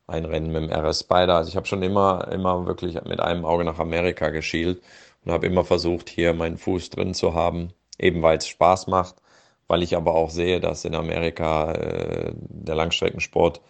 ein 0.06 0.24
Rennen 0.24 0.52
mit 0.52 0.62
dem 0.62 0.72
RS 0.72 1.00
Spider. 1.00 1.36
Also 1.36 1.48
ich 1.48 1.56
habe 1.56 1.66
schon 1.66 1.82
immer, 1.82 2.28
immer 2.32 2.66
wirklich 2.66 2.94
mit 3.04 3.20
einem 3.20 3.44
Auge 3.44 3.64
nach 3.64 3.78
Amerika 3.78 4.30
geschielt 4.30 4.82
und 5.24 5.32
habe 5.32 5.46
immer 5.46 5.64
versucht, 5.64 6.08
hier 6.08 6.32
meinen 6.34 6.58
Fuß 6.58 6.90
drin 6.90 7.14
zu 7.14 7.34
haben, 7.34 7.72
eben 7.98 8.22
weil 8.22 8.38
es 8.38 8.46
Spaß 8.48 8.86
macht, 8.86 9.16
weil 9.68 9.82
ich 9.82 9.96
aber 9.96 10.14
auch 10.14 10.30
sehe, 10.30 10.60
dass 10.60 10.84
in 10.84 10.94
Amerika 10.94 11.72
äh, 11.72 12.32
der 12.34 12.74
Langstreckensport 12.76 13.60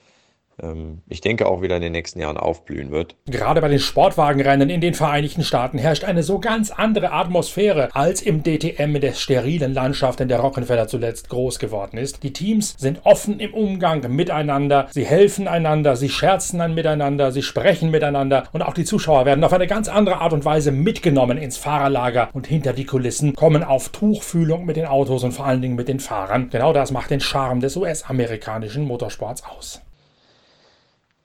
ich 1.09 1.21
denke 1.21 1.47
auch 1.47 1.61
wieder 1.61 1.77
in 1.77 1.83
den 1.83 1.93
nächsten 1.93 2.19
Jahren 2.19 2.39
aufblühen 2.39 2.91
wird. 2.91 3.15
Gerade 3.27 3.61
bei 3.61 3.69
den 3.69 3.79
Sportwagenrennen 3.79 4.71
in 4.71 4.81
den 4.81 4.95
Vereinigten 4.95 5.43
Staaten 5.43 5.77
herrscht 5.77 6.05
eine 6.05 6.23
so 6.23 6.39
ganz 6.39 6.71
andere 6.71 7.13
Atmosphäre 7.13 7.95
als 7.95 8.23
im 8.23 8.43
DTM 8.43 8.95
in 8.95 9.01
der 9.01 9.13
sterilen 9.13 9.75
Landschaft, 9.75 10.21
in 10.21 10.29
der 10.29 10.41
Rockenfeller 10.41 10.89
zuletzt 10.89 11.29
groß 11.29 11.59
geworden 11.59 11.99
ist. 11.99 12.23
Die 12.23 12.33
Teams 12.33 12.75
sind 12.79 13.01
offen 13.05 13.39
im 13.39 13.53
Umgang 13.53 14.11
miteinander, 14.11 14.89
sie 14.91 15.05
helfen 15.05 15.47
einander, 15.47 15.97
sie 15.97 16.09
scherzen 16.09 16.59
dann 16.59 16.75
miteinander, 16.75 17.33
sie 17.33 17.43
sprechen 17.43 17.91
miteinander 17.91 18.45
und 18.53 18.63
auch 18.63 18.75
die 18.75 18.85
Zuschauer 18.85 19.27
werden 19.27 19.45
auf 19.45 19.53
eine 19.53 19.67
ganz 19.67 19.89
andere 19.89 20.19
Art 20.19 20.33
und 20.33 20.45
Weise 20.45 20.73
mitgenommen 20.73 21.37
ins 21.39 21.59
Fahrerlager 21.59 22.31
und 22.33 22.47
hinter 22.47 22.73
die 22.73 22.87
Kulissen, 22.87 23.35
kommen 23.35 23.63
auf 23.63 23.91
Tuchfühlung 23.91 24.65
mit 24.65 24.77
den 24.77 24.87
Autos 24.87 25.23
und 25.23 25.33
vor 25.33 25.47
allen 25.47 25.61
Dingen 25.61 25.77
mit 25.77 25.89
den 25.89 26.01
Fahrern. 26.01 26.49
Genau 26.51 26.73
das 26.73 26.93
macht 26.93 27.11
den 27.11 27.21
Charme 27.21 27.61
des 27.61 27.77
US-amerikanischen 27.77 28.85
Motorsports 28.85 29.43
aus. 29.45 29.86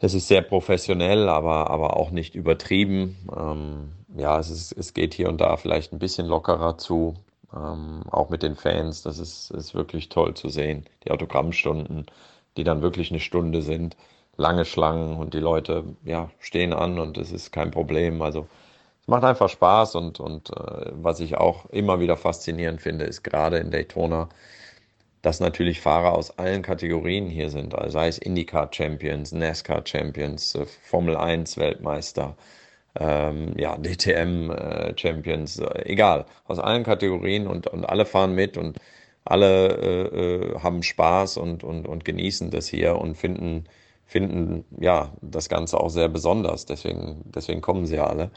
Es 0.04 0.16
ist 0.16 0.28
sehr 0.28 0.42
professionell, 0.42 1.30
aber, 1.30 1.70
aber 1.70 1.96
auch 1.96 2.10
nicht 2.10 2.34
übertrieben. 2.34 3.18
Ähm, 3.38 3.92
ja, 4.18 4.40
es, 4.40 4.50
ist, 4.50 4.72
es 4.72 4.96
geht 4.96 5.14
hier 5.14 5.30
und 5.30 5.40
da 5.40 5.58
vielleicht 5.58 5.94
ein 5.94 6.00
bisschen 6.00 6.26
lockerer 6.26 6.80
zu, 6.80 7.14
ähm, 7.54 8.02
auch 8.10 8.30
mit 8.30 8.42
den 8.42 8.56
Fans. 8.56 9.04
Das 9.04 9.20
ist, 9.20 9.52
ist 9.52 9.76
wirklich 9.76 10.10
toll 10.10 10.34
zu 10.34 10.50
sehen. 10.50 10.86
Die 11.06 11.12
Autogrammstunden, 11.12 12.08
die 12.58 12.64
dann 12.64 12.82
wirklich 12.82 13.12
eine 13.12 13.20
Stunde 13.20 13.62
sind, 13.62 13.96
lange 14.38 14.66
Schlangen 14.66 15.18
und 15.18 15.36
die 15.36 15.40
Leute 15.40 15.84
ja, 16.04 16.32
stehen 16.40 16.74
an 16.74 16.98
und 16.98 17.20
es 17.20 17.32
ist 17.32 17.52
kein 17.52 17.70
Problem. 17.70 18.24
Also 18.24 18.48
es 19.04 19.08
macht 19.08 19.24
einfach 19.24 19.50
Spaß 19.50 19.94
und, 19.96 20.20
und 20.20 20.50
äh, 20.50 20.92
was 20.94 21.20
ich 21.20 21.38
auch 21.38 21.68
immer 21.68 22.00
wieder 22.00 22.18
faszinierend 22.18 22.82
finde, 22.82 23.06
ist 23.06 23.24
gerade 23.24 23.58
in 23.58 23.70
Daytona, 23.70 24.30
dass 25.22 25.40
natürlich 25.40 25.82
Fahrer 25.82 26.14
aus 26.14 26.38
allen 26.40 26.62
Kategorien 26.62 27.28
hier 27.28 27.50
sind, 27.50 27.76
also 27.76 27.92
sei 27.92 28.08
es 28.08 28.18
IndyCar 28.18 28.70
Champions, 28.72 29.32
NASCAR 29.32 29.86
Champions, 29.86 30.56
äh, 30.56 30.66
Formel 30.66 31.16
1 31.18 31.58
Weltmeister, 31.58 32.36
ähm, 33.00 33.54
ja, 33.58 33.78
DTM 33.78 34.52
äh, 34.52 34.94
Champions, 34.98 35.60
äh, 35.60 35.86
egal, 35.86 36.26
aus 36.48 36.60
allen 36.60 36.84
Kategorien 36.84 37.48
und, 37.48 37.68
und 37.68 37.86
alle 37.86 38.06
fahren 38.06 38.36
mit 38.36 38.58
und 38.58 38.78
alle 39.24 39.70
äh, 40.56 40.60
haben 40.60 40.84
Spaß 40.84 41.38
und, 41.38 41.64
und, 41.64 41.88
und 41.88 42.06
genießen 42.06 42.50
das 42.52 42.68
hier 42.68 42.96
und 42.98 43.16
finden, 43.16 43.66
finden 44.06 44.66
ja 44.80 45.14
das 45.22 45.48
Ganze 45.50 45.80
auch 45.80 45.90
sehr 45.90 46.10
besonders. 46.10 46.66
Deswegen, 46.66 47.22
deswegen 47.26 47.62
kommen 47.62 47.86
sie 47.86 47.98
ja 47.98 48.08
alle. 48.08 48.32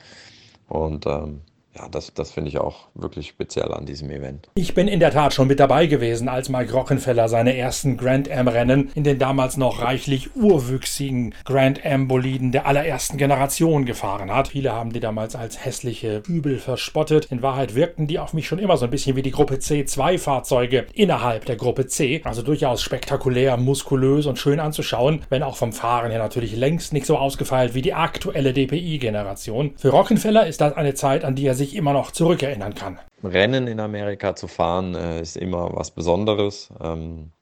Und 0.69 1.07
ähm, 1.07 1.43
ja, 1.77 1.89
das, 1.89 2.13
das 2.15 2.31
finde 2.31 2.51
ich 2.51 2.59
auch 2.59 2.87
wirklich 2.95 3.29
speziell 3.29 3.73
an 3.73 3.85
diesem 3.85 4.11
Event. 4.11 4.49
Ich 4.55 4.75
bin 4.75 4.87
in 4.87 5.01
der 5.01 5.11
Tat 5.11 5.35
schon 5.35 5.49
mit 5.49 5.59
dabei 5.59 5.87
gewesen, 5.87 6.29
als 6.29 6.49
Mike 6.49 6.73
Rockenfeller 6.73 7.29
seine 7.29 7.57
ersten 7.57 7.97
Grand 7.97 8.31
Am-Rennen 8.31 8.91
in 8.95 9.03
den 9.03 9.19
damals 9.19 9.57
noch 9.57 9.83
reichlich 9.83 10.37
urwüchsigen 10.37 11.35
Grand 11.45 11.85
Am-Boliden 11.85 12.53
der 12.53 12.67
allerersten 12.67 13.17
Generation 13.17 13.87
gefahren 13.87 14.31
hat. 14.31 14.49
Viele 14.49 14.73
haben 14.73 14.93
die 14.93 15.01
damals 15.01 15.35
als 15.35 15.65
hässliche 15.65 16.23
Übel 16.29 16.59
verspottet. 16.59 17.27
In 17.31 17.43
Wahrheit 17.43 17.75
wirkten 17.75 18.07
die 18.07 18.21
auf 18.21 18.35
mich 18.35 18.47
schon 18.47 18.61
immer 18.61 18.77
so 18.77 18.85
ein 18.85 18.91
bisschen 18.91 19.17
wie 19.17 19.23
die 19.23 19.33
Gruppe 19.33 19.57
C2-Fahrzeuge 19.57 20.87
innerhalb 20.95 21.45
der 21.47 21.57
Gruppe 21.57 21.87
C. 21.87 22.23
Also 22.25 22.43
durchaus 22.43 22.83
spektakulär, 22.83 23.57
muskulös 23.57 24.27
und 24.27 24.39
schön 24.39 24.61
anzuschauen, 24.61 25.23
wenn 25.29 25.43
auch 25.43 25.57
vom 25.57 25.73
Fahren 25.73 26.11
her 26.11 26.21
natürlich 26.21 26.55
längst 26.55 26.93
nicht 26.93 27.07
so 27.07 27.19
ausgefeilt 27.19 27.75
wie 27.75 27.83
die 27.83 27.95
aktuelle 27.95 28.53
DPI-Generation. 28.53 29.73
Für 29.77 29.89
Rockenfeller 29.89 30.47
ist 30.47 30.61
das 30.61 30.77
eine 30.77 30.95
Zeit, 30.95 31.25
an 31.25 31.35
die 31.35 31.47
er 31.47 31.55
sich 31.55 31.64
sich 31.65 31.77
immer 31.77 31.93
noch 31.93 32.11
zurückerinnern 32.11 32.75
kann. 32.75 32.99
Rennen 33.23 33.67
in 33.67 33.81
Amerika 33.81 34.37
zu 34.37 34.49
fahren 34.49 34.95
äh, 34.95 35.21
ist 35.21 35.37
immer 35.37 35.73
was 35.75 35.91
Besonderes. 35.91 36.71
Ähm, 36.81 37.33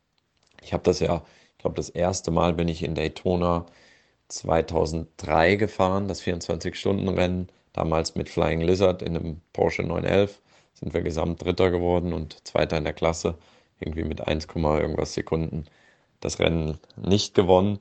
ich 0.63 0.73
habe 0.73 0.83
das 0.85 1.01
ja, 1.01 1.23
ich 1.53 1.59
glaube, 1.59 1.77
das 1.77 1.89
erste 1.89 2.31
Mal 2.31 2.55
bin 2.55 2.69
ich 2.69 2.83
in 2.83 2.95
Daytona 2.95 3.67
2003 4.29 5.57
gefahren, 5.57 6.09
das 6.09 6.23
24-Stunden-Rennen, 6.23 7.49
damals 7.73 8.15
mit 8.15 8.29
Flying 8.29 8.61
Lizard 8.61 9.03
in 9.03 9.17
einem 9.17 9.41
Porsche 9.53 9.83
911. 9.83 10.41
Sind 10.75 10.95
wir 10.95 11.03
gesamt 11.03 11.45
Dritter 11.45 11.71
geworden 11.71 12.13
und 12.13 12.47
Zweiter 12.47 12.79
in 12.79 12.85
der 12.85 12.95
Klasse, 12.95 13.37
irgendwie 13.81 14.05
mit 14.05 14.27
1, 14.27 14.47
irgendwas 14.55 15.15
Sekunden 15.15 15.67
das 16.21 16.39
Rennen 16.39 16.79
nicht 16.97 17.35
gewonnen. 17.35 17.81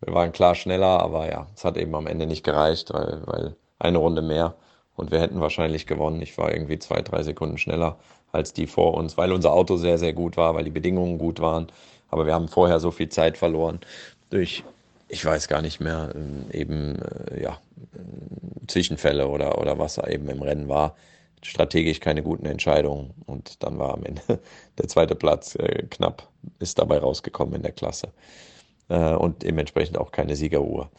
Wir 0.00 0.14
waren 0.14 0.32
klar 0.32 0.54
schneller, 0.54 1.00
aber 1.00 1.30
ja, 1.30 1.46
es 1.54 1.64
hat 1.64 1.76
eben 1.76 1.94
am 1.94 2.06
Ende 2.06 2.26
nicht 2.26 2.44
gereicht, 2.44 2.92
weil, 2.92 3.22
weil 3.26 3.56
eine 3.78 3.98
Runde 3.98 4.22
mehr 4.22 4.54
und 4.96 5.10
wir 5.10 5.20
hätten 5.20 5.40
wahrscheinlich 5.40 5.86
gewonnen. 5.86 6.20
Ich 6.22 6.36
war 6.38 6.52
irgendwie 6.52 6.78
zwei, 6.78 7.02
drei 7.02 7.22
Sekunden 7.22 7.58
schneller 7.58 7.98
als 8.32 8.52
die 8.52 8.66
vor 8.66 8.94
uns, 8.94 9.16
weil 9.16 9.32
unser 9.32 9.52
Auto 9.52 9.76
sehr, 9.76 9.98
sehr 9.98 10.12
gut 10.12 10.36
war, 10.36 10.54
weil 10.54 10.64
die 10.64 10.70
Bedingungen 10.70 11.18
gut 11.18 11.40
waren. 11.40 11.68
Aber 12.08 12.26
wir 12.26 12.34
haben 12.34 12.48
vorher 12.48 12.80
so 12.80 12.90
viel 12.90 13.08
Zeit 13.08 13.38
verloren 13.38 13.80
durch, 14.30 14.64
ich 15.08 15.24
weiß 15.24 15.48
gar 15.48 15.62
nicht 15.62 15.80
mehr, 15.80 16.10
ähm, 16.14 16.46
eben 16.52 16.98
äh, 17.30 17.42
ja, 17.42 17.58
Zwischenfälle 18.66 19.28
oder, 19.28 19.58
oder 19.58 19.78
was 19.78 19.98
eben 19.98 20.28
im 20.28 20.42
Rennen 20.42 20.68
war. 20.68 20.96
Strategisch 21.42 22.00
keine 22.00 22.22
guten 22.22 22.46
Entscheidungen. 22.46 23.12
Und 23.26 23.62
dann 23.62 23.78
war 23.78 23.94
am 23.94 24.04
Ende 24.04 24.22
der 24.78 24.88
zweite 24.88 25.14
Platz 25.14 25.54
äh, 25.56 25.84
knapp, 25.90 26.28
ist 26.58 26.78
dabei 26.78 26.98
rausgekommen 26.98 27.54
in 27.54 27.62
der 27.62 27.72
Klasse. 27.72 28.08
Äh, 28.88 29.14
und 29.14 29.42
dementsprechend 29.42 29.98
auch 29.98 30.12
keine 30.12 30.36
Siegeruhr. 30.36 30.90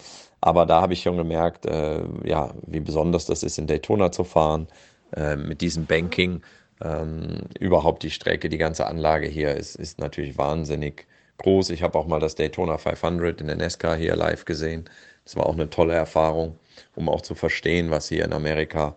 Aber 0.43 0.65
da 0.65 0.81
habe 0.81 0.93
ich 0.93 1.01
schon 1.01 1.17
gemerkt, 1.17 1.65
äh, 1.65 2.01
ja, 2.25 2.53
wie 2.67 2.81
besonders 2.81 3.25
das 3.25 3.43
ist, 3.43 3.57
in 3.57 3.67
Daytona 3.67 4.11
zu 4.11 4.23
fahren. 4.25 4.67
äh, 5.15 5.35
mit 5.37 5.61
diesem 5.61 5.85
Banking. 5.85 6.41
Ähm, 6.83 7.43
überhaupt 7.59 8.03
die 8.03 8.11
Strecke, 8.11 8.49
die 8.49 8.57
ganze 8.57 8.87
Anlage 8.87 9.27
hier 9.27 9.55
ist, 9.55 9.75
ist 9.75 9.99
natürlich 9.99 10.37
wahnsinnig 10.37 11.07
groß. 11.37 11.69
Ich 11.71 11.83
habe 11.83 11.97
auch 11.99 12.07
mal 12.07 12.19
das 12.19 12.35
Daytona 12.35 12.77
500 12.77 13.41
in 13.41 13.47
der 13.47 13.55
NESCA 13.57 13.95
hier 13.95 14.15
live 14.15 14.45
gesehen. 14.45 14.85
Das 15.25 15.35
war 15.35 15.45
auch 15.47 15.53
eine 15.53 15.69
tolle 15.69 15.93
Erfahrung, 15.93 16.57
um 16.95 17.09
auch 17.09 17.21
zu 17.21 17.35
verstehen, 17.35 17.91
was 17.91 18.09
hier 18.09 18.25
in 18.25 18.33
Amerika 18.33 18.95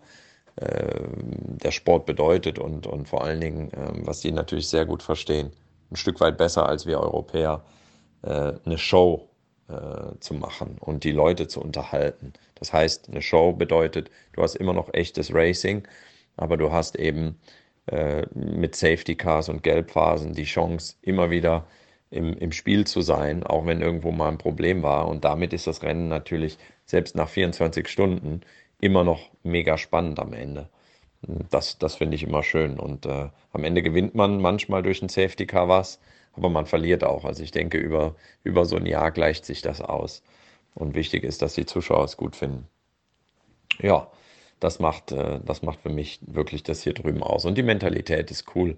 äh, 0.57 1.01
der 1.13 1.71
Sport 1.71 2.05
bedeutet 2.05 2.59
und, 2.59 2.87
und 2.87 3.07
vor 3.07 3.23
allen 3.23 3.41
Dingen, 3.41 3.71
äh, 3.73 3.91
was 4.05 4.21
die 4.21 4.31
natürlich 4.31 4.69
sehr 4.69 4.85
gut 4.85 5.03
verstehen, 5.03 5.51
ein 5.91 5.95
Stück 5.97 6.19
weit 6.19 6.37
besser 6.37 6.67
als 6.67 6.85
wir 6.87 6.99
Europäer, 6.99 7.63
äh, 8.23 8.53
eine 8.65 8.77
Show 8.77 9.29
äh, 9.69 10.17
zu 10.19 10.33
machen 10.33 10.77
und 10.79 11.03
die 11.03 11.11
Leute 11.11 11.47
zu 11.47 11.61
unterhalten. 11.61 12.33
Das 12.55 12.73
heißt, 12.73 13.09
eine 13.09 13.21
Show 13.21 13.53
bedeutet, 13.53 14.09
du 14.33 14.41
hast 14.41 14.55
immer 14.55 14.73
noch 14.73 14.93
echtes 14.93 15.33
Racing, 15.33 15.87
aber 16.37 16.57
du 16.57 16.71
hast 16.71 16.97
eben 16.97 17.37
äh, 17.87 18.25
mit 18.33 18.75
Safety 18.75 19.15
Cars 19.15 19.49
und 19.49 19.63
Gelbphasen 19.63 20.33
die 20.33 20.43
Chance, 20.45 20.95
immer 21.01 21.29
wieder 21.29 21.65
im, 22.09 22.37
im 22.37 22.51
Spiel 22.51 22.85
zu 22.85 23.01
sein, 23.01 23.43
auch 23.43 23.65
wenn 23.65 23.81
irgendwo 23.81 24.11
mal 24.11 24.29
ein 24.29 24.37
Problem 24.37 24.83
war. 24.83 25.07
Und 25.07 25.25
damit 25.25 25.53
ist 25.53 25.67
das 25.67 25.83
Rennen 25.83 26.07
natürlich 26.07 26.57
selbst 26.85 27.15
nach 27.15 27.29
24 27.29 27.87
Stunden 27.87 28.41
immer 28.79 29.03
noch 29.03 29.29
mega 29.43 29.77
spannend 29.77 30.19
am 30.19 30.33
Ende. 30.33 30.69
Das, 31.49 31.77
das 31.79 31.95
finde 31.95 32.15
ich 32.15 32.23
immer 32.23 32.43
schön. 32.43 32.79
Und 32.79 33.05
äh, 33.05 33.29
am 33.51 33.63
Ende 33.63 33.81
gewinnt 33.81 34.15
man 34.15 34.39
manchmal 34.39 34.83
durch 34.83 35.01
ein 35.01 35.09
Safety 35.09 35.45
Car 35.45 35.67
was, 35.67 35.99
aber 36.37 36.49
man 36.49 36.65
verliert 36.67 37.03
auch. 37.03 37.25
Also 37.25 37.43
ich 37.43 37.51
denke, 37.51 37.77
über, 37.77 38.15
über 38.43 38.65
so 38.65 38.77
ein 38.77 38.85
Jahr 38.85 39.11
gleicht 39.11 39.45
sich 39.45 39.61
das 39.61 39.81
aus. 39.81 40.23
Und 40.75 40.95
wichtig 40.95 41.23
ist, 41.23 41.41
dass 41.41 41.55
die 41.55 41.65
Zuschauer 41.65 42.05
es 42.05 42.17
gut 42.17 42.35
finden. 42.35 42.67
Ja, 43.79 44.11
das 44.59 44.79
macht, 44.79 45.11
äh, 45.11 45.39
das 45.43 45.63
macht 45.63 45.81
für 45.81 45.89
mich 45.89 46.19
wirklich 46.25 46.63
das 46.63 46.83
hier 46.83 46.93
drüben 46.93 47.23
aus. 47.23 47.45
Und 47.45 47.57
die 47.57 47.63
Mentalität 47.63 48.31
ist 48.31 48.55
cool. 48.55 48.77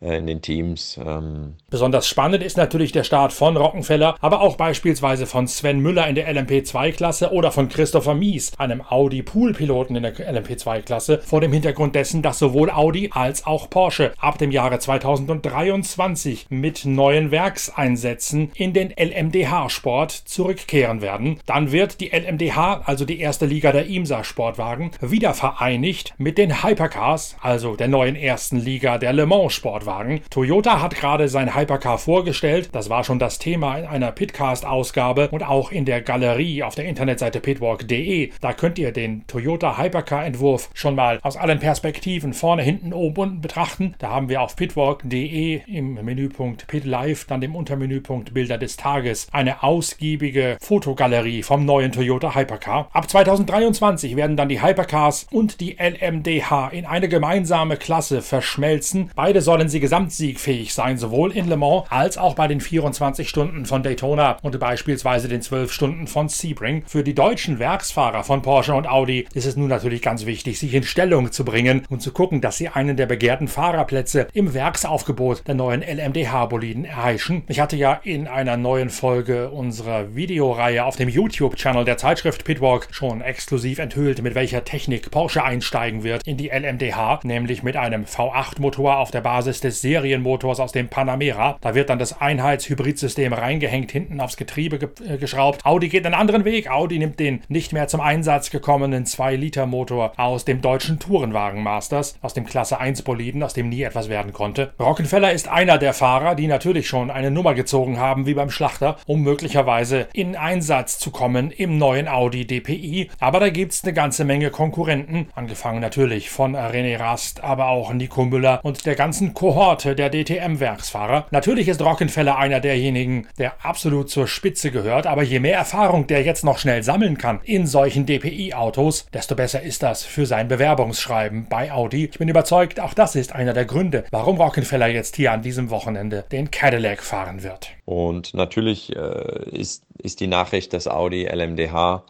Äh, 0.00 0.18
in 0.18 0.26
den 0.26 0.42
Teams. 0.42 0.98
Ähm. 1.04 1.54
Besonders 1.70 2.06
spannend 2.06 2.42
ist 2.42 2.56
natürlich 2.56 2.92
der 2.92 3.04
Start 3.04 3.32
von 3.32 3.56
Rockenfeller, 3.56 4.16
aber 4.20 4.40
auch 4.40 4.56
beispielsweise 4.56 5.26
von 5.26 5.48
Sven 5.48 5.80
Müller 5.80 6.06
in 6.06 6.14
der 6.14 6.32
LMP2-Klasse 6.32 7.32
oder 7.32 7.50
von 7.50 7.68
Christopher 7.68 8.14
Mies, 8.14 8.52
einem 8.58 8.80
Audi-Pool-Piloten 8.80 9.96
in 9.96 10.04
der 10.04 10.14
LMP2-Klasse, 10.14 11.20
vor 11.24 11.40
dem 11.40 11.52
Hintergrund 11.52 11.94
dessen, 11.94 12.22
dass 12.22 12.38
sowohl 12.38 12.70
Audi 12.70 13.10
als 13.12 13.46
auch 13.46 13.68
Porsche 13.70 14.12
ab 14.18 14.38
dem 14.38 14.52
Jahre 14.52 14.78
2023 14.78 16.46
mit 16.48 16.84
neuen 16.84 17.30
Werkseinsätzen 17.30 18.52
in 18.54 18.72
den 18.72 18.92
LMDH-Sport 18.96 20.12
zurückkehren 20.12 21.02
werden. 21.02 21.40
Dann 21.46 21.72
wird 21.72 22.00
die 22.00 22.10
LMDH, 22.10 22.82
also 22.84 23.04
die 23.04 23.18
erste 23.18 23.46
Liga 23.46 23.72
der 23.72 23.86
IMSA-Sportwagen, 23.86 24.92
wieder 25.00 25.34
vereinigt 25.34 26.14
mit 26.18 26.38
den 26.38 26.62
Hypercars, 26.62 27.36
also 27.40 27.74
der 27.74 27.88
neuen 27.88 28.14
ersten 28.14 28.58
Liga 28.58 28.98
der 28.98 29.12
Le 29.12 29.26
Mans-Sportwagen. 29.26 29.87
Sportwagen. 29.88 30.20
Toyota 30.30 30.82
hat 30.82 30.94
gerade 30.94 31.28
sein 31.28 31.54
Hypercar 31.54 31.98
vorgestellt. 31.98 32.70
Das 32.72 32.90
war 32.90 33.04
schon 33.04 33.18
das 33.18 33.38
Thema 33.38 33.78
in 33.78 33.86
einer 33.86 34.12
Pitcast-Ausgabe 34.12 35.28
und 35.30 35.42
auch 35.42 35.72
in 35.72 35.84
der 35.84 36.02
Galerie 36.02 36.62
auf 36.62 36.74
der 36.74 36.84
Internetseite 36.84 37.40
pitwalk.de. 37.40 38.30
Da 38.40 38.52
könnt 38.52 38.78
ihr 38.78 38.92
den 38.92 39.26
Toyota 39.26 39.78
Hypercar-Entwurf 39.78 40.70
schon 40.74 40.94
mal 40.94 41.18
aus 41.22 41.36
allen 41.36 41.58
Perspektiven 41.58 42.34
vorne, 42.34 42.62
hinten, 42.62 42.92
oben, 42.92 43.20
unten 43.20 43.40
betrachten. 43.40 43.94
Da 43.98 44.10
haben 44.10 44.28
wir 44.28 44.42
auf 44.42 44.56
pitwalk.de 44.56 45.62
im 45.66 45.94
Menüpunkt 45.94 46.66
Pit 46.66 46.84
Live, 46.84 47.24
dann 47.24 47.40
dem 47.40 47.56
Untermenüpunkt 47.56 48.34
Bilder 48.34 48.58
des 48.58 48.76
Tages, 48.76 49.26
eine 49.32 49.62
ausgiebige 49.62 50.58
Fotogalerie 50.60 51.42
vom 51.42 51.64
neuen 51.64 51.92
Toyota 51.92 52.34
Hypercar. 52.34 52.88
Ab 52.92 53.08
2023 53.08 54.16
werden 54.16 54.36
dann 54.36 54.48
die 54.48 54.62
Hypercars 54.62 55.26
und 55.30 55.60
die 55.60 55.76
LMDH 55.78 56.68
in 56.68 56.84
eine 56.84 57.08
gemeinsame 57.08 57.76
Klasse 57.76 58.22
verschmelzen. 58.22 59.10
Beide 59.16 59.40
sollen 59.40 59.68
sie 59.68 59.77
sie 59.78 59.80
gesamtsiegfähig 59.80 60.74
sein, 60.74 60.98
sowohl 60.98 61.30
in 61.30 61.48
Le 61.48 61.56
Mans 61.56 61.84
als 61.88 62.18
auch 62.18 62.34
bei 62.34 62.48
den 62.48 62.60
24 62.60 63.28
Stunden 63.28 63.64
von 63.64 63.84
Daytona 63.84 64.36
und 64.42 64.58
beispielsweise 64.58 65.28
den 65.28 65.40
12 65.40 65.72
Stunden 65.72 66.06
von 66.08 66.28
Sebring. 66.28 66.82
Für 66.86 67.04
die 67.04 67.14
deutschen 67.14 67.60
Werksfahrer 67.60 68.24
von 68.24 68.42
Porsche 68.42 68.74
und 68.74 68.88
Audi 68.88 69.28
ist 69.34 69.46
es 69.46 69.56
nun 69.56 69.68
natürlich 69.68 70.02
ganz 70.02 70.26
wichtig, 70.26 70.58
sich 70.58 70.74
in 70.74 70.82
Stellung 70.82 71.30
zu 71.30 71.44
bringen 71.44 71.86
und 71.88 72.02
zu 72.02 72.12
gucken, 72.12 72.40
dass 72.40 72.56
sie 72.56 72.68
einen 72.68 72.96
der 72.96 73.06
begehrten 73.06 73.46
Fahrerplätze 73.46 74.26
im 74.32 74.52
Werksaufgebot 74.52 75.46
der 75.46 75.54
neuen 75.54 75.82
LMDH-Boliden 75.82 76.84
erheischen. 76.84 77.44
Ich 77.46 77.60
hatte 77.60 77.76
ja 77.76 78.00
in 78.02 78.26
einer 78.26 78.56
neuen 78.56 78.90
Folge 78.90 79.50
unserer 79.50 80.16
Videoreihe 80.16 80.84
auf 80.84 80.96
dem 80.96 81.08
YouTube-Channel 81.08 81.84
der 81.84 81.98
Zeitschrift 81.98 82.44
Pitwalk 82.44 82.88
schon 82.90 83.20
exklusiv 83.20 83.78
enthüllt, 83.78 84.22
mit 84.22 84.34
welcher 84.34 84.64
Technik 84.64 85.12
Porsche 85.12 85.44
einsteigen 85.44 86.02
wird 86.02 86.26
in 86.26 86.36
die 86.36 86.48
LMDH, 86.48 87.20
nämlich 87.22 87.62
mit 87.62 87.76
einem 87.76 88.04
V8-Motor 88.04 88.98
auf 88.98 89.12
der 89.12 89.20
Basis 89.20 89.60
des 89.60 89.67
des 89.68 89.82
Serienmotors 89.82 90.60
aus 90.60 90.72
dem 90.72 90.88
Panamera. 90.88 91.58
Da 91.60 91.74
wird 91.74 91.90
dann 91.90 91.98
das 91.98 92.20
Einheitshybridsystem 92.20 93.32
reingehängt, 93.32 93.92
hinten 93.92 94.20
aufs 94.20 94.36
Getriebe 94.36 94.78
ge 94.78 94.88
äh, 95.06 95.18
geschraubt. 95.18 95.64
Audi 95.64 95.88
geht 95.88 96.06
einen 96.06 96.14
anderen 96.14 96.44
Weg. 96.44 96.70
Audi 96.70 96.98
nimmt 96.98 97.20
den 97.20 97.42
nicht 97.48 97.72
mehr 97.72 97.86
zum 97.88 98.00
Einsatz 98.00 98.50
gekommenen 98.50 99.04
2-Liter-Motor 99.04 100.12
aus 100.16 100.44
dem 100.44 100.62
deutschen 100.62 100.98
Tourenwagen 100.98 101.62
Masters, 101.62 102.18
aus 102.22 102.34
dem 102.34 102.46
Klasse 102.46 102.80
1 102.80 103.02
Boliden, 103.02 103.42
aus 103.42 103.52
dem 103.52 103.68
nie 103.68 103.82
etwas 103.82 104.08
werden 104.08 104.32
konnte. 104.32 104.72
Rockenfeller 104.80 105.32
ist 105.32 105.48
einer 105.48 105.78
der 105.78 105.92
Fahrer, 105.92 106.34
die 106.34 106.46
natürlich 106.46 106.88
schon 106.88 107.10
eine 107.10 107.30
Nummer 107.30 107.54
gezogen 107.54 107.98
haben, 107.98 108.26
wie 108.26 108.34
beim 108.34 108.50
Schlachter, 108.50 108.96
um 109.06 109.22
möglicherweise 109.22 110.08
in 110.14 110.34
Einsatz 110.34 110.98
zu 110.98 111.10
kommen 111.10 111.50
im 111.50 111.76
neuen 111.76 112.08
Audi 112.08 112.46
DPI. 112.46 113.10
Aber 113.20 113.40
da 113.40 113.50
gibt 113.50 113.72
es 113.72 113.84
eine 113.84 113.92
ganze 113.92 114.24
Menge 114.24 114.50
Konkurrenten, 114.50 115.28
angefangen 115.34 115.80
natürlich 115.80 116.30
von 116.30 116.56
René 116.56 116.98
Rast, 116.98 117.44
aber 117.44 117.68
auch 117.68 117.92
Nico 117.92 118.24
Müller 118.24 118.60
und 118.62 118.86
der 118.86 118.94
ganzen 118.94 119.34
Kohorte 119.34 119.57
Kohorte 119.58 119.96
der 119.96 120.08
DTM-Werksfahrer. 120.08 121.26
Natürlich 121.32 121.66
ist 121.66 121.82
Rockenfeller 121.82 122.38
einer 122.38 122.60
derjenigen, 122.60 123.26
der 123.38 123.66
absolut 123.66 124.08
zur 124.08 124.28
Spitze 124.28 124.70
gehört, 124.70 125.08
aber 125.08 125.24
je 125.24 125.40
mehr 125.40 125.56
Erfahrung 125.56 126.06
der 126.06 126.22
jetzt 126.22 126.44
noch 126.44 126.58
schnell 126.58 126.84
sammeln 126.84 127.18
kann 127.18 127.40
in 127.42 127.66
solchen 127.66 128.06
DPI-Autos, 128.06 129.06
desto 129.12 129.34
besser 129.34 129.60
ist 129.60 129.82
das 129.82 130.04
für 130.04 130.26
sein 130.26 130.46
Bewerbungsschreiben 130.46 131.48
bei 131.50 131.72
Audi. 131.72 132.04
Ich 132.04 132.20
bin 132.20 132.28
überzeugt, 132.28 132.78
auch 132.78 132.94
das 132.94 133.16
ist 133.16 133.34
einer 133.34 133.52
der 133.52 133.64
Gründe, 133.64 134.04
warum 134.12 134.36
Rockenfeller 134.40 134.86
jetzt 134.86 135.16
hier 135.16 135.32
an 135.32 135.42
diesem 135.42 135.70
Wochenende 135.70 136.24
den 136.30 136.52
Cadillac 136.52 137.02
fahren 137.02 137.42
wird. 137.42 137.70
Und 137.84 138.34
natürlich 138.34 138.94
äh, 138.94 139.50
ist, 139.50 139.82
ist 140.00 140.20
die 140.20 140.28
Nachricht, 140.28 140.72
dass 140.72 140.86
Audi 140.86 141.24
LMDH 141.24 142.04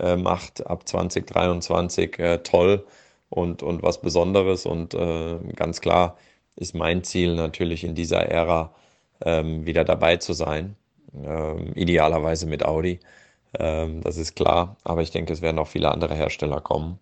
äh, 0.00 0.16
macht 0.16 0.66
ab 0.66 0.86
2023 0.86 2.18
äh, 2.18 2.38
toll 2.42 2.84
und, 3.30 3.62
und 3.62 3.82
was 3.82 4.02
Besonderes 4.02 4.66
und 4.66 4.92
äh, 4.92 5.38
ganz 5.56 5.80
klar 5.80 6.18
ist 6.56 6.74
mein 6.74 7.04
Ziel 7.04 7.34
natürlich 7.34 7.84
in 7.84 7.94
dieser 7.94 8.26
Ära 8.26 8.74
ähm, 9.22 9.66
wieder 9.66 9.84
dabei 9.84 10.16
zu 10.16 10.32
sein. 10.32 10.76
Ähm, 11.14 11.72
idealerweise 11.74 12.46
mit 12.46 12.64
Audi, 12.64 13.00
ähm, 13.58 14.02
das 14.02 14.16
ist 14.16 14.36
klar. 14.36 14.76
Aber 14.84 15.02
ich 15.02 15.10
denke, 15.10 15.32
es 15.32 15.42
werden 15.42 15.58
auch 15.58 15.68
viele 15.68 15.90
andere 15.90 16.14
Hersteller 16.14 16.60
kommen. 16.60 16.98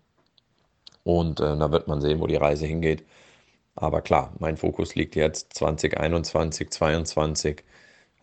Und 1.03 1.39
äh, 1.39 1.57
da 1.57 1.71
wird 1.71 1.87
man 1.87 2.01
sehen, 2.01 2.19
wo 2.21 2.27
die 2.27 2.35
Reise 2.35 2.65
hingeht. 2.65 3.05
Aber 3.75 4.01
klar, 4.01 4.33
mein 4.39 4.57
Fokus 4.57 4.95
liegt 4.95 5.15
jetzt 5.15 5.53
2021, 5.55 6.69
2022 6.71 7.63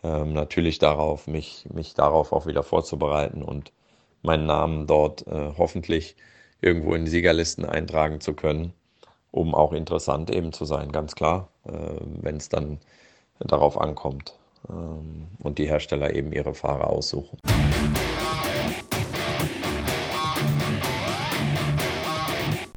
ähm, 0.04 0.32
natürlich 0.34 0.78
darauf, 0.78 1.26
mich, 1.26 1.66
mich 1.72 1.94
darauf 1.94 2.32
auch 2.32 2.46
wieder 2.46 2.62
vorzubereiten 2.62 3.42
und 3.42 3.72
meinen 4.22 4.46
Namen 4.46 4.86
dort 4.86 5.26
äh, 5.26 5.52
hoffentlich 5.58 6.16
irgendwo 6.60 6.94
in 6.94 7.04
die 7.04 7.10
Siegerlisten 7.10 7.64
eintragen 7.64 8.20
zu 8.20 8.34
können 8.34 8.74
um 9.36 9.54
auch 9.54 9.72
interessant 9.72 10.30
eben 10.30 10.52
zu 10.52 10.64
sein, 10.64 10.90
ganz 10.92 11.14
klar, 11.14 11.48
äh, 11.64 11.72
wenn 12.22 12.36
es 12.36 12.48
dann 12.48 12.78
darauf 13.38 13.78
ankommt 13.78 14.34
ähm, 14.68 15.28
und 15.42 15.58
die 15.58 15.68
Hersteller 15.68 16.14
eben 16.14 16.32
ihre 16.32 16.54
Fahrer 16.54 16.88
aussuchen. 16.88 17.38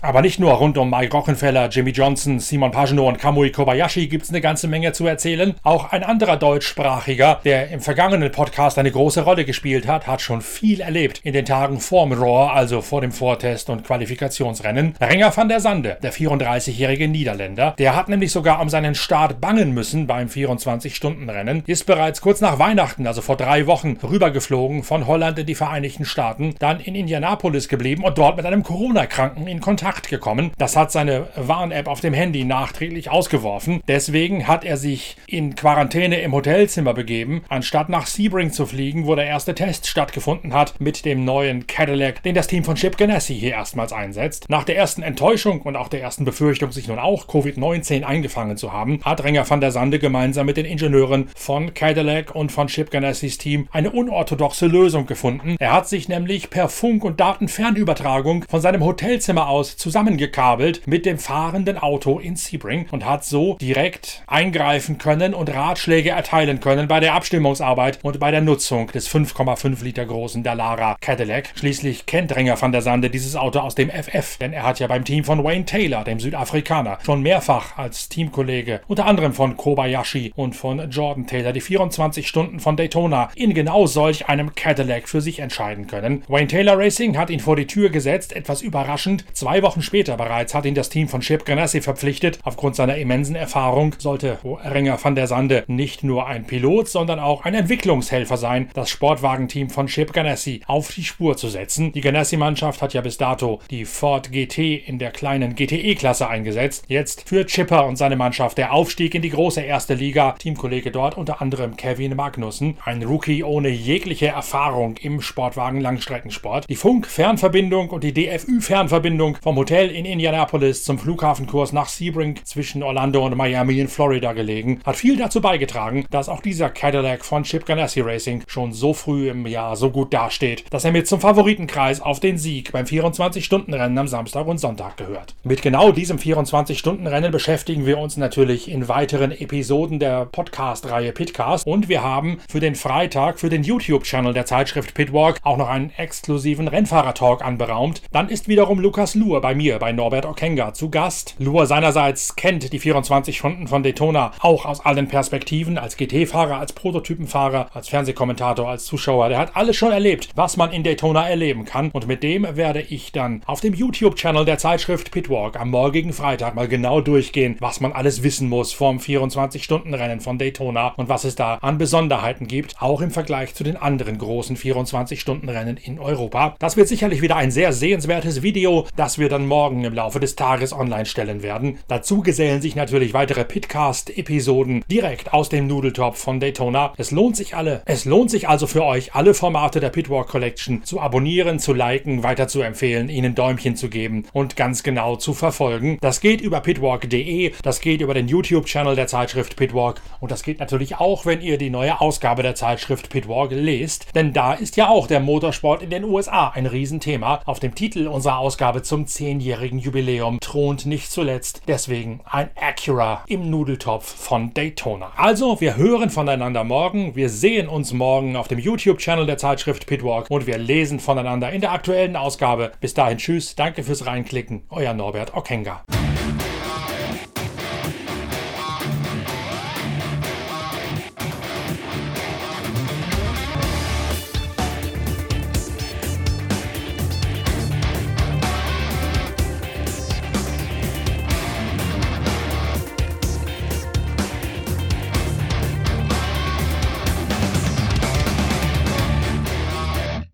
Aber 0.01 0.21
nicht 0.21 0.39
nur 0.39 0.53
rund 0.53 0.77
um 0.77 0.89
Mike 0.89 1.11
Rockenfeller, 1.11 1.67
Jimmy 1.67 1.91
Johnson, 1.91 2.39
Simon 2.39 2.71
Pagenaud 2.71 3.09
und 3.09 3.19
Kamui 3.19 3.51
Kobayashi 3.51 4.07
gibt 4.07 4.23
es 4.23 4.29
eine 4.29 4.39
ganze 4.39 4.69
Menge 4.69 4.93
zu 4.93 5.05
erzählen. 5.05 5.55
Auch 5.61 5.91
ein 5.91 6.03
anderer 6.03 6.37
deutschsprachiger, 6.37 7.41
der 7.43 7.69
im 7.69 7.81
vergangenen 7.81 8.31
Podcast 8.31 8.79
eine 8.79 8.91
große 8.91 9.23
Rolle 9.23 9.43
gespielt 9.43 9.87
hat, 9.87 10.07
hat 10.07 10.21
schon 10.21 10.41
viel 10.41 10.79
erlebt 10.79 11.19
in 11.23 11.33
den 11.33 11.43
Tagen 11.43 11.81
vorm 11.81 12.13
Rohr, 12.13 12.53
also 12.53 12.79
vor 12.79 13.01
dem 13.01 13.11
Vortest 13.11 13.69
und 13.69 13.83
Qualifikationsrennen. 13.83 14.95
Renger 15.01 15.35
van 15.35 15.49
der 15.49 15.59
Sande, 15.59 15.97
der 16.01 16.13
34-jährige 16.13 17.09
Niederländer, 17.09 17.75
der 17.77 17.93
hat 17.93 18.07
nämlich 18.07 18.31
sogar 18.31 18.61
um 18.61 18.69
seinen 18.69 18.95
Start 18.95 19.41
bangen 19.41 19.73
müssen 19.73 20.07
beim 20.07 20.29
24-Stunden-Rennen, 20.29 21.63
ist 21.67 21.85
bereits 21.85 22.21
kurz 22.21 22.39
nach 22.39 22.57
Weihnachten, 22.57 23.05
also 23.05 23.21
vor 23.21 23.35
drei 23.35 23.67
Wochen, 23.67 23.97
rübergeflogen 24.01 24.83
von 24.83 25.07
Holland 25.07 25.39
in 25.39 25.45
die 25.45 25.55
Vereinigten 25.55 26.05
Staaten, 26.05 26.55
dann 26.59 26.79
in 26.79 26.95
Indianapolis 26.95 27.67
geblieben 27.67 28.05
und 28.05 28.17
dort 28.17 28.37
mit 28.37 28.45
einem 28.45 28.63
Corona-Kranken 28.63 29.45
in 29.45 29.59
Kontakt 29.59 29.88
Kontakt 29.89 30.09
gekommen. 30.09 30.51
Das 30.59 30.75
hat 30.75 30.91
seine 30.91 31.29
Warn-App 31.35 31.87
auf 31.87 31.99
dem 31.99 32.13
Handy 32.13 32.43
nachträglich 32.43 33.09
ausgeworfen. 33.09 33.81
Deswegen 33.87 34.47
hat 34.47 34.63
er 34.63 34.77
sich 34.77 35.17
in 35.25 35.55
Quarantäne 35.55 36.21
im 36.21 36.31
Hotelzimmer 36.31 36.93
begeben, 36.93 37.41
anstatt 37.49 37.89
nach 37.89 38.05
Sebring 38.05 38.51
zu 38.51 38.67
fliegen, 38.67 39.07
wo 39.07 39.15
der 39.15 39.25
erste 39.25 39.55
Test 39.55 39.87
stattgefunden 39.87 40.53
hat 40.53 40.79
mit 40.79 41.05
dem 41.05 41.25
neuen 41.25 41.65
Cadillac, 41.65 42.21
den 42.21 42.35
das 42.35 42.45
Team 42.45 42.63
von 42.63 42.75
Chip 42.75 42.97
Ganassi 42.97 43.33
hier 43.33 43.53
erstmals 43.53 43.91
einsetzt. 43.91 44.45
Nach 44.47 44.63
der 44.63 44.77
ersten 44.77 45.01
Enttäuschung 45.01 45.63
und 45.63 45.75
auch 45.75 45.87
der 45.87 46.03
ersten 46.03 46.23
Befürchtung, 46.23 46.71
sich 46.71 46.87
nun 46.87 46.99
auch 46.99 47.25
Covid-19 47.25 48.03
eingefangen 48.03 48.57
zu 48.57 48.71
haben, 48.71 48.99
hat 49.03 49.23
Renger 49.23 49.49
van 49.49 49.59
der 49.59 49.71
Sande 49.71 49.97
gemeinsam 49.97 50.45
mit 50.45 50.57
den 50.57 50.65
Ingenieuren 50.65 51.29
von 51.35 51.73
Cadillac 51.73 52.35
und 52.35 52.51
von 52.51 52.67
Chip 52.67 52.91
Ganassis 52.91 53.39
Team 53.39 53.67
eine 53.71 53.89
unorthodoxe 53.89 54.67
Lösung 54.67 55.07
gefunden. 55.07 55.55
Er 55.57 55.73
hat 55.73 55.89
sich 55.89 56.07
nämlich 56.09 56.51
per 56.51 56.69
Funk- 56.69 57.03
und 57.03 57.19
Datenfernübertragung 57.19 58.45
von 58.47 58.61
seinem 58.61 58.83
Hotelzimmer 58.83 59.49
aus 59.49 59.78
zusammengekabelt 59.79 60.85
mit 60.85 61.05
dem 61.05 61.17
fahrenden 61.17 61.77
Auto 61.77 62.19
in 62.19 62.35
Sebring 62.35 62.87
und 62.91 63.05
hat 63.05 63.23
so 63.23 63.55
direkt 63.59 64.23
eingreifen 64.27 64.97
können 64.97 65.33
und 65.33 65.53
Ratschläge 65.53 66.09
erteilen 66.09 66.59
können 66.59 66.87
bei 66.87 66.99
der 66.99 67.13
Abstimmungsarbeit 67.13 67.99
und 68.03 68.19
bei 68.19 68.29
der 68.29 68.41
Nutzung 68.41 68.87
des 68.87 69.09
5,5 69.09 69.83
Liter 69.83 70.05
großen 70.05 70.43
Dallara 70.43 70.97
Cadillac. 70.99 71.53
Schließlich 71.55 72.05
kennt 72.05 72.35
Renger 72.35 72.61
van 72.61 72.71
der 72.71 72.81
Sande 72.81 73.09
dieses 73.09 73.35
Auto 73.35 73.59
aus 73.59 73.75
dem 73.75 73.89
FF, 73.89 74.37
denn 74.37 74.53
er 74.53 74.63
hat 74.63 74.79
ja 74.79 74.87
beim 74.87 75.05
Team 75.05 75.23
von 75.23 75.43
Wayne 75.43 75.65
Taylor, 75.65 76.03
dem 76.03 76.19
Südafrikaner, 76.19 76.99
schon 77.03 77.21
mehrfach 77.21 77.77
als 77.77 78.09
Teamkollege, 78.09 78.81
unter 78.87 79.05
anderem 79.05 79.33
von 79.33 79.55
Kobayashi 79.55 80.33
und 80.35 80.55
von 80.55 80.89
Jordan 80.91 81.25
Taylor, 81.25 81.53
die 81.53 81.61
24 81.61 82.27
Stunden 82.27 82.59
von 82.59 82.75
Daytona 82.75 83.29
in 83.35 83.53
genau 83.53 83.87
solch 83.87 84.27
einem 84.27 84.55
Cadillac 84.55 85.07
für 85.07 85.21
sich 85.21 85.39
entscheiden 85.39 85.87
können. 85.87 86.23
Wayne 86.27 86.47
Taylor 86.47 86.77
Racing 86.77 87.17
hat 87.17 87.29
ihn 87.29 87.39
vor 87.39 87.55
die 87.55 87.67
Tür 87.67 87.89
gesetzt, 87.89 88.35
etwas 88.35 88.61
überraschend. 88.61 89.23
Zwei 89.33 89.61
Wochen 89.61 89.68
später 89.77 90.17
bereits 90.17 90.53
hat 90.53 90.65
ihn 90.65 90.75
das 90.75 90.89
Team 90.89 91.07
von 91.07 91.21
Chip 91.21 91.45
Ganassi 91.45 91.81
verpflichtet. 91.81 92.39
Aufgrund 92.43 92.75
seiner 92.75 92.97
immensen 92.97 93.35
Erfahrung 93.35 93.95
sollte 93.97 94.37
Renger 94.63 94.97
van 95.01 95.15
der 95.15 95.27
Sande 95.27 95.63
nicht 95.67 96.03
nur 96.03 96.27
ein 96.27 96.45
Pilot, 96.45 96.87
sondern 96.87 97.19
auch 97.19 97.45
ein 97.45 97.53
Entwicklungshelfer 97.53 98.37
sein, 98.37 98.69
das 98.73 98.89
Sportwagenteam 98.89 99.69
von 99.69 99.87
Chip 99.87 100.13
Ganassi 100.13 100.61
auf 100.67 100.91
die 100.93 101.03
Spur 101.03 101.37
zu 101.37 101.47
setzen. 101.47 101.91
Die 101.91 102.01
Ganassi-Mannschaft 102.01 102.81
hat 102.81 102.93
ja 102.93 103.01
bis 103.01 103.17
dato 103.17 103.59
die 103.69 103.85
Ford 103.85 104.31
GT 104.31 104.57
in 104.87 104.99
der 104.99 105.11
kleinen 105.11 105.55
GTE-Klasse 105.55 106.27
eingesetzt. 106.27 106.85
Jetzt 106.87 107.29
für 107.29 107.45
Chipper 107.45 107.85
und 107.85 107.97
seine 107.97 108.15
Mannschaft 108.15 108.57
der 108.57 108.73
Aufstieg 108.73 109.13
in 109.13 109.21
die 109.21 109.29
große 109.29 109.61
erste 109.61 109.93
Liga. 109.93 110.33
Teamkollege 110.39 110.91
dort 110.91 111.17
unter 111.17 111.41
anderem 111.41 111.77
Kevin 111.77 112.15
Magnussen, 112.15 112.77
ein 112.83 113.03
Rookie 113.03 113.43
ohne 113.43 113.69
jegliche 113.69 114.27
Erfahrung 114.27 114.97
im 114.97 115.21
Sportwagen-Langstreckensport. 115.21 116.67
Die 116.69 116.75
Funk-Fernverbindung 116.75 117.89
und 117.89 118.03
die 118.03 118.13
DFÜ-Fernverbindung 118.13 119.37
vom 119.41 119.57
Hotel 119.59 119.89
in 119.89 120.05
Indianapolis 120.05 120.85
zum 120.85 120.97
Flughafenkurs 120.97 121.73
nach 121.73 121.89
Sebring 121.89 122.39
zwischen 122.45 122.81
Orlando 122.81 123.25
und 123.25 123.35
Miami 123.35 123.81
in 123.81 123.89
Florida 123.89 124.31
gelegen, 124.31 124.79
hat 124.85 124.95
viel 124.95 125.17
dazu 125.17 125.41
beigetragen, 125.41 126.05
dass 126.11 126.29
auch 126.29 126.41
dieser 126.41 126.69
Cadillac 126.69 127.25
von 127.25 127.43
Chip 127.43 127.65
Ganassi 127.65 127.99
Racing 127.99 128.43
schon 128.47 128.71
so 128.71 128.93
früh 128.93 129.29
im 129.29 129.45
Jahr 129.45 129.75
so 129.75 129.91
gut 129.91 130.13
dasteht, 130.13 130.63
dass 130.69 130.85
er 130.85 130.93
mit 130.93 131.09
zum 131.09 131.19
Favoritenkreis 131.19 131.99
auf 131.99 132.21
den 132.21 132.37
Sieg 132.37 132.71
beim 132.71 132.85
24-Stunden-Rennen 132.85 133.97
am 133.97 134.07
Samstag 134.07 134.47
und 134.47 134.59
Sonntag 134.59 134.95
gehört. 134.95 135.35
Mit 135.43 135.61
genau 135.61 135.91
diesem 135.91 136.19
24-Stunden-Rennen 136.19 137.33
beschäftigen 137.33 137.85
wir 137.85 137.97
uns 137.97 138.15
natürlich 138.15 138.71
in 138.71 138.87
weiteren 138.87 139.33
Episoden 139.33 139.99
der 139.99 140.23
Podcast-Reihe 140.23 141.11
Pitcast 141.11 141.67
und 141.67 141.89
wir 141.89 142.01
haben 142.01 142.37
für 142.47 142.61
den 142.61 142.75
Freitag 142.75 143.41
für 143.41 143.49
den 143.49 143.63
YouTube-Channel 143.63 144.33
der 144.33 144.45
Zeitschrift 144.45 144.93
Pitwalk 144.93 145.39
auch 145.43 145.57
noch 145.57 145.67
einen 145.67 145.91
exklusiven 145.97 146.69
Rennfahrer-Talk 146.69 147.43
anberaumt. 147.43 148.03
Dann 148.13 148.29
ist 148.29 148.47
wiederum 148.47 148.79
Lukas 148.79 149.15
Luhr 149.15 149.41
bei 149.41 149.48
mir, 149.55 149.79
bei 149.79 149.91
Norbert 149.91 150.25
Okenga, 150.25 150.73
zu 150.73 150.89
Gast. 150.89 151.35
Luhr 151.39 151.65
seinerseits 151.65 152.35
kennt 152.35 152.71
die 152.71 152.79
24 152.79 153.37
Stunden 153.37 153.67
von 153.67 153.83
Daytona 153.83 154.31
auch 154.39 154.65
aus 154.65 154.85
allen 154.85 155.07
Perspektiven, 155.07 155.77
als 155.77 155.97
GT-Fahrer, 155.97 156.57
als 156.57 156.73
Prototypenfahrer, 156.73 157.69
als 157.73 157.89
Fernsehkommentator, 157.89 158.67
als 158.67 158.85
Zuschauer. 158.85 159.29
Der 159.29 159.37
hat 159.37 159.55
alles 159.55 159.75
schon 159.75 159.91
erlebt, 159.91 160.29
was 160.35 160.57
man 160.57 160.71
in 160.71 160.83
Daytona 160.83 161.27
erleben 161.27 161.65
kann. 161.65 161.89
Und 161.91 162.07
mit 162.07 162.23
dem 162.23 162.47
werde 162.55 162.81
ich 162.81 163.11
dann 163.11 163.41
auf 163.45 163.61
dem 163.61 163.73
YouTube-Channel 163.73 164.45
der 164.45 164.57
Zeitschrift 164.57 165.11
Pitwalk 165.11 165.59
am 165.59 165.69
morgigen 165.69 166.13
Freitag 166.13 166.55
mal 166.55 166.67
genau 166.67 167.01
durchgehen, 167.01 167.57
was 167.59 167.79
man 167.79 167.91
alles 167.91 168.23
wissen 168.23 168.49
muss 168.49 168.73
vom 168.73 168.97
24-Stunden-Rennen 168.97 170.19
von 170.19 170.37
Daytona 170.37 170.93
und 170.97 171.09
was 171.09 171.23
es 171.23 171.35
da 171.35 171.55
an 171.55 171.77
Besonderheiten 171.77 172.47
gibt, 172.47 172.75
auch 172.79 173.01
im 173.01 173.11
Vergleich 173.11 173.53
zu 173.53 173.63
den 173.63 173.77
anderen 173.77 174.17
großen 174.17 174.57
24-Stunden-Rennen 174.57 175.77
in 175.77 175.99
Europa. 175.99 176.55
Das 176.59 176.77
wird 176.77 176.87
sicherlich 176.87 177.21
wieder 177.21 177.35
ein 177.35 177.51
sehr 177.51 177.73
sehenswertes 177.73 178.41
Video, 178.41 178.87
das 178.95 179.17
wir 179.17 179.29
dann 179.29 179.38
morgen 179.45 179.83
im 179.83 179.93
Laufe 179.93 180.19
des 180.19 180.35
Tages 180.35 180.73
online 180.73 181.05
stellen 181.05 181.43
werden. 181.43 181.79
Dazu 181.87 182.21
gesellen 182.21 182.61
sich 182.61 182.75
natürlich 182.75 183.13
weitere 183.13 183.45
Pitcast-Episoden 183.45 184.83
direkt 184.89 185.33
aus 185.33 185.49
dem 185.49 185.67
Nudeltopf 185.67 186.17
von 186.17 186.39
Daytona. 186.39 186.93
Es 186.97 187.11
lohnt 187.11 187.35
sich 187.35 187.55
alle. 187.55 187.81
Es 187.85 188.05
lohnt 188.05 188.31
sich 188.31 188.47
also 188.47 188.67
für 188.67 188.83
euch, 188.83 189.15
alle 189.15 189.33
Formate 189.33 189.79
der 189.79 189.89
Pitwalk 189.89 190.27
Collection 190.27 190.83
zu 190.83 190.99
abonnieren, 190.99 191.59
zu 191.59 191.73
liken, 191.73 192.23
weiter 192.23 192.47
zu 192.47 192.61
empfehlen, 192.61 193.09
ihnen 193.09 193.35
Däumchen 193.35 193.75
zu 193.75 193.89
geben 193.89 194.25
und 194.33 194.55
ganz 194.55 194.83
genau 194.83 195.15
zu 195.15 195.33
verfolgen. 195.33 195.97
Das 196.01 196.21
geht 196.21 196.41
über 196.41 196.61
pitwalk.de, 196.61 197.53
das 197.63 197.81
geht 197.81 198.01
über 198.01 198.13
den 198.13 198.27
YouTube-Channel 198.27 198.95
der 198.95 199.07
Zeitschrift 199.07 199.55
Pitwalk 199.55 200.01
und 200.19 200.31
das 200.31 200.43
geht 200.43 200.59
natürlich 200.59 200.97
auch, 200.97 201.25
wenn 201.25 201.41
ihr 201.41 201.57
die 201.57 201.69
neue 201.69 201.99
Ausgabe 202.01 202.43
der 202.43 202.55
Zeitschrift 202.55 203.09
Pitwalk 203.09 203.51
lest, 203.51 204.07
denn 204.15 204.33
da 204.33 204.53
ist 204.53 204.77
ja 204.77 204.89
auch 204.89 205.07
der 205.07 205.19
Motorsport 205.19 205.81
in 205.81 205.89
den 205.89 206.03
USA 206.03 206.49
ein 206.49 206.65
Riesenthema. 206.65 207.41
Auf 207.45 207.59
dem 207.59 207.75
Titel 207.75 208.07
unserer 208.07 208.37
Ausgabe 208.37 208.81
zum 208.81 209.07
10-jährigen 209.29 209.77
Jubiläum 209.77 210.39
thront 210.39 210.87
nicht 210.87 211.11
zuletzt 211.11 211.61
deswegen 211.67 212.21
ein 212.25 212.49
Acura 212.55 213.23
im 213.27 213.49
Nudeltopf 213.49 214.05
von 214.05 214.53
Daytona. 214.55 215.11
Also, 215.17 215.61
wir 215.61 215.77
hören 215.77 216.09
voneinander 216.09 216.63
morgen, 216.63 217.15
wir 217.15 217.29
sehen 217.29 217.67
uns 217.67 217.93
morgen 217.93 218.35
auf 218.35 218.47
dem 218.47 218.57
YouTube-Channel 218.57 219.27
der 219.27 219.37
Zeitschrift 219.37 219.85
Pitwalk 219.85 220.25
und 220.31 220.47
wir 220.47 220.57
lesen 220.57 220.99
voneinander 220.99 221.51
in 221.51 221.61
der 221.61 221.73
aktuellen 221.73 222.15
Ausgabe. 222.15 222.71
Bis 222.81 222.95
dahin, 222.95 223.19
tschüss, 223.19 223.55
danke 223.55 223.83
fürs 223.83 224.07
Reinklicken, 224.07 224.63
euer 224.69 224.93
Norbert 224.93 225.35
Okenga. 225.35 225.83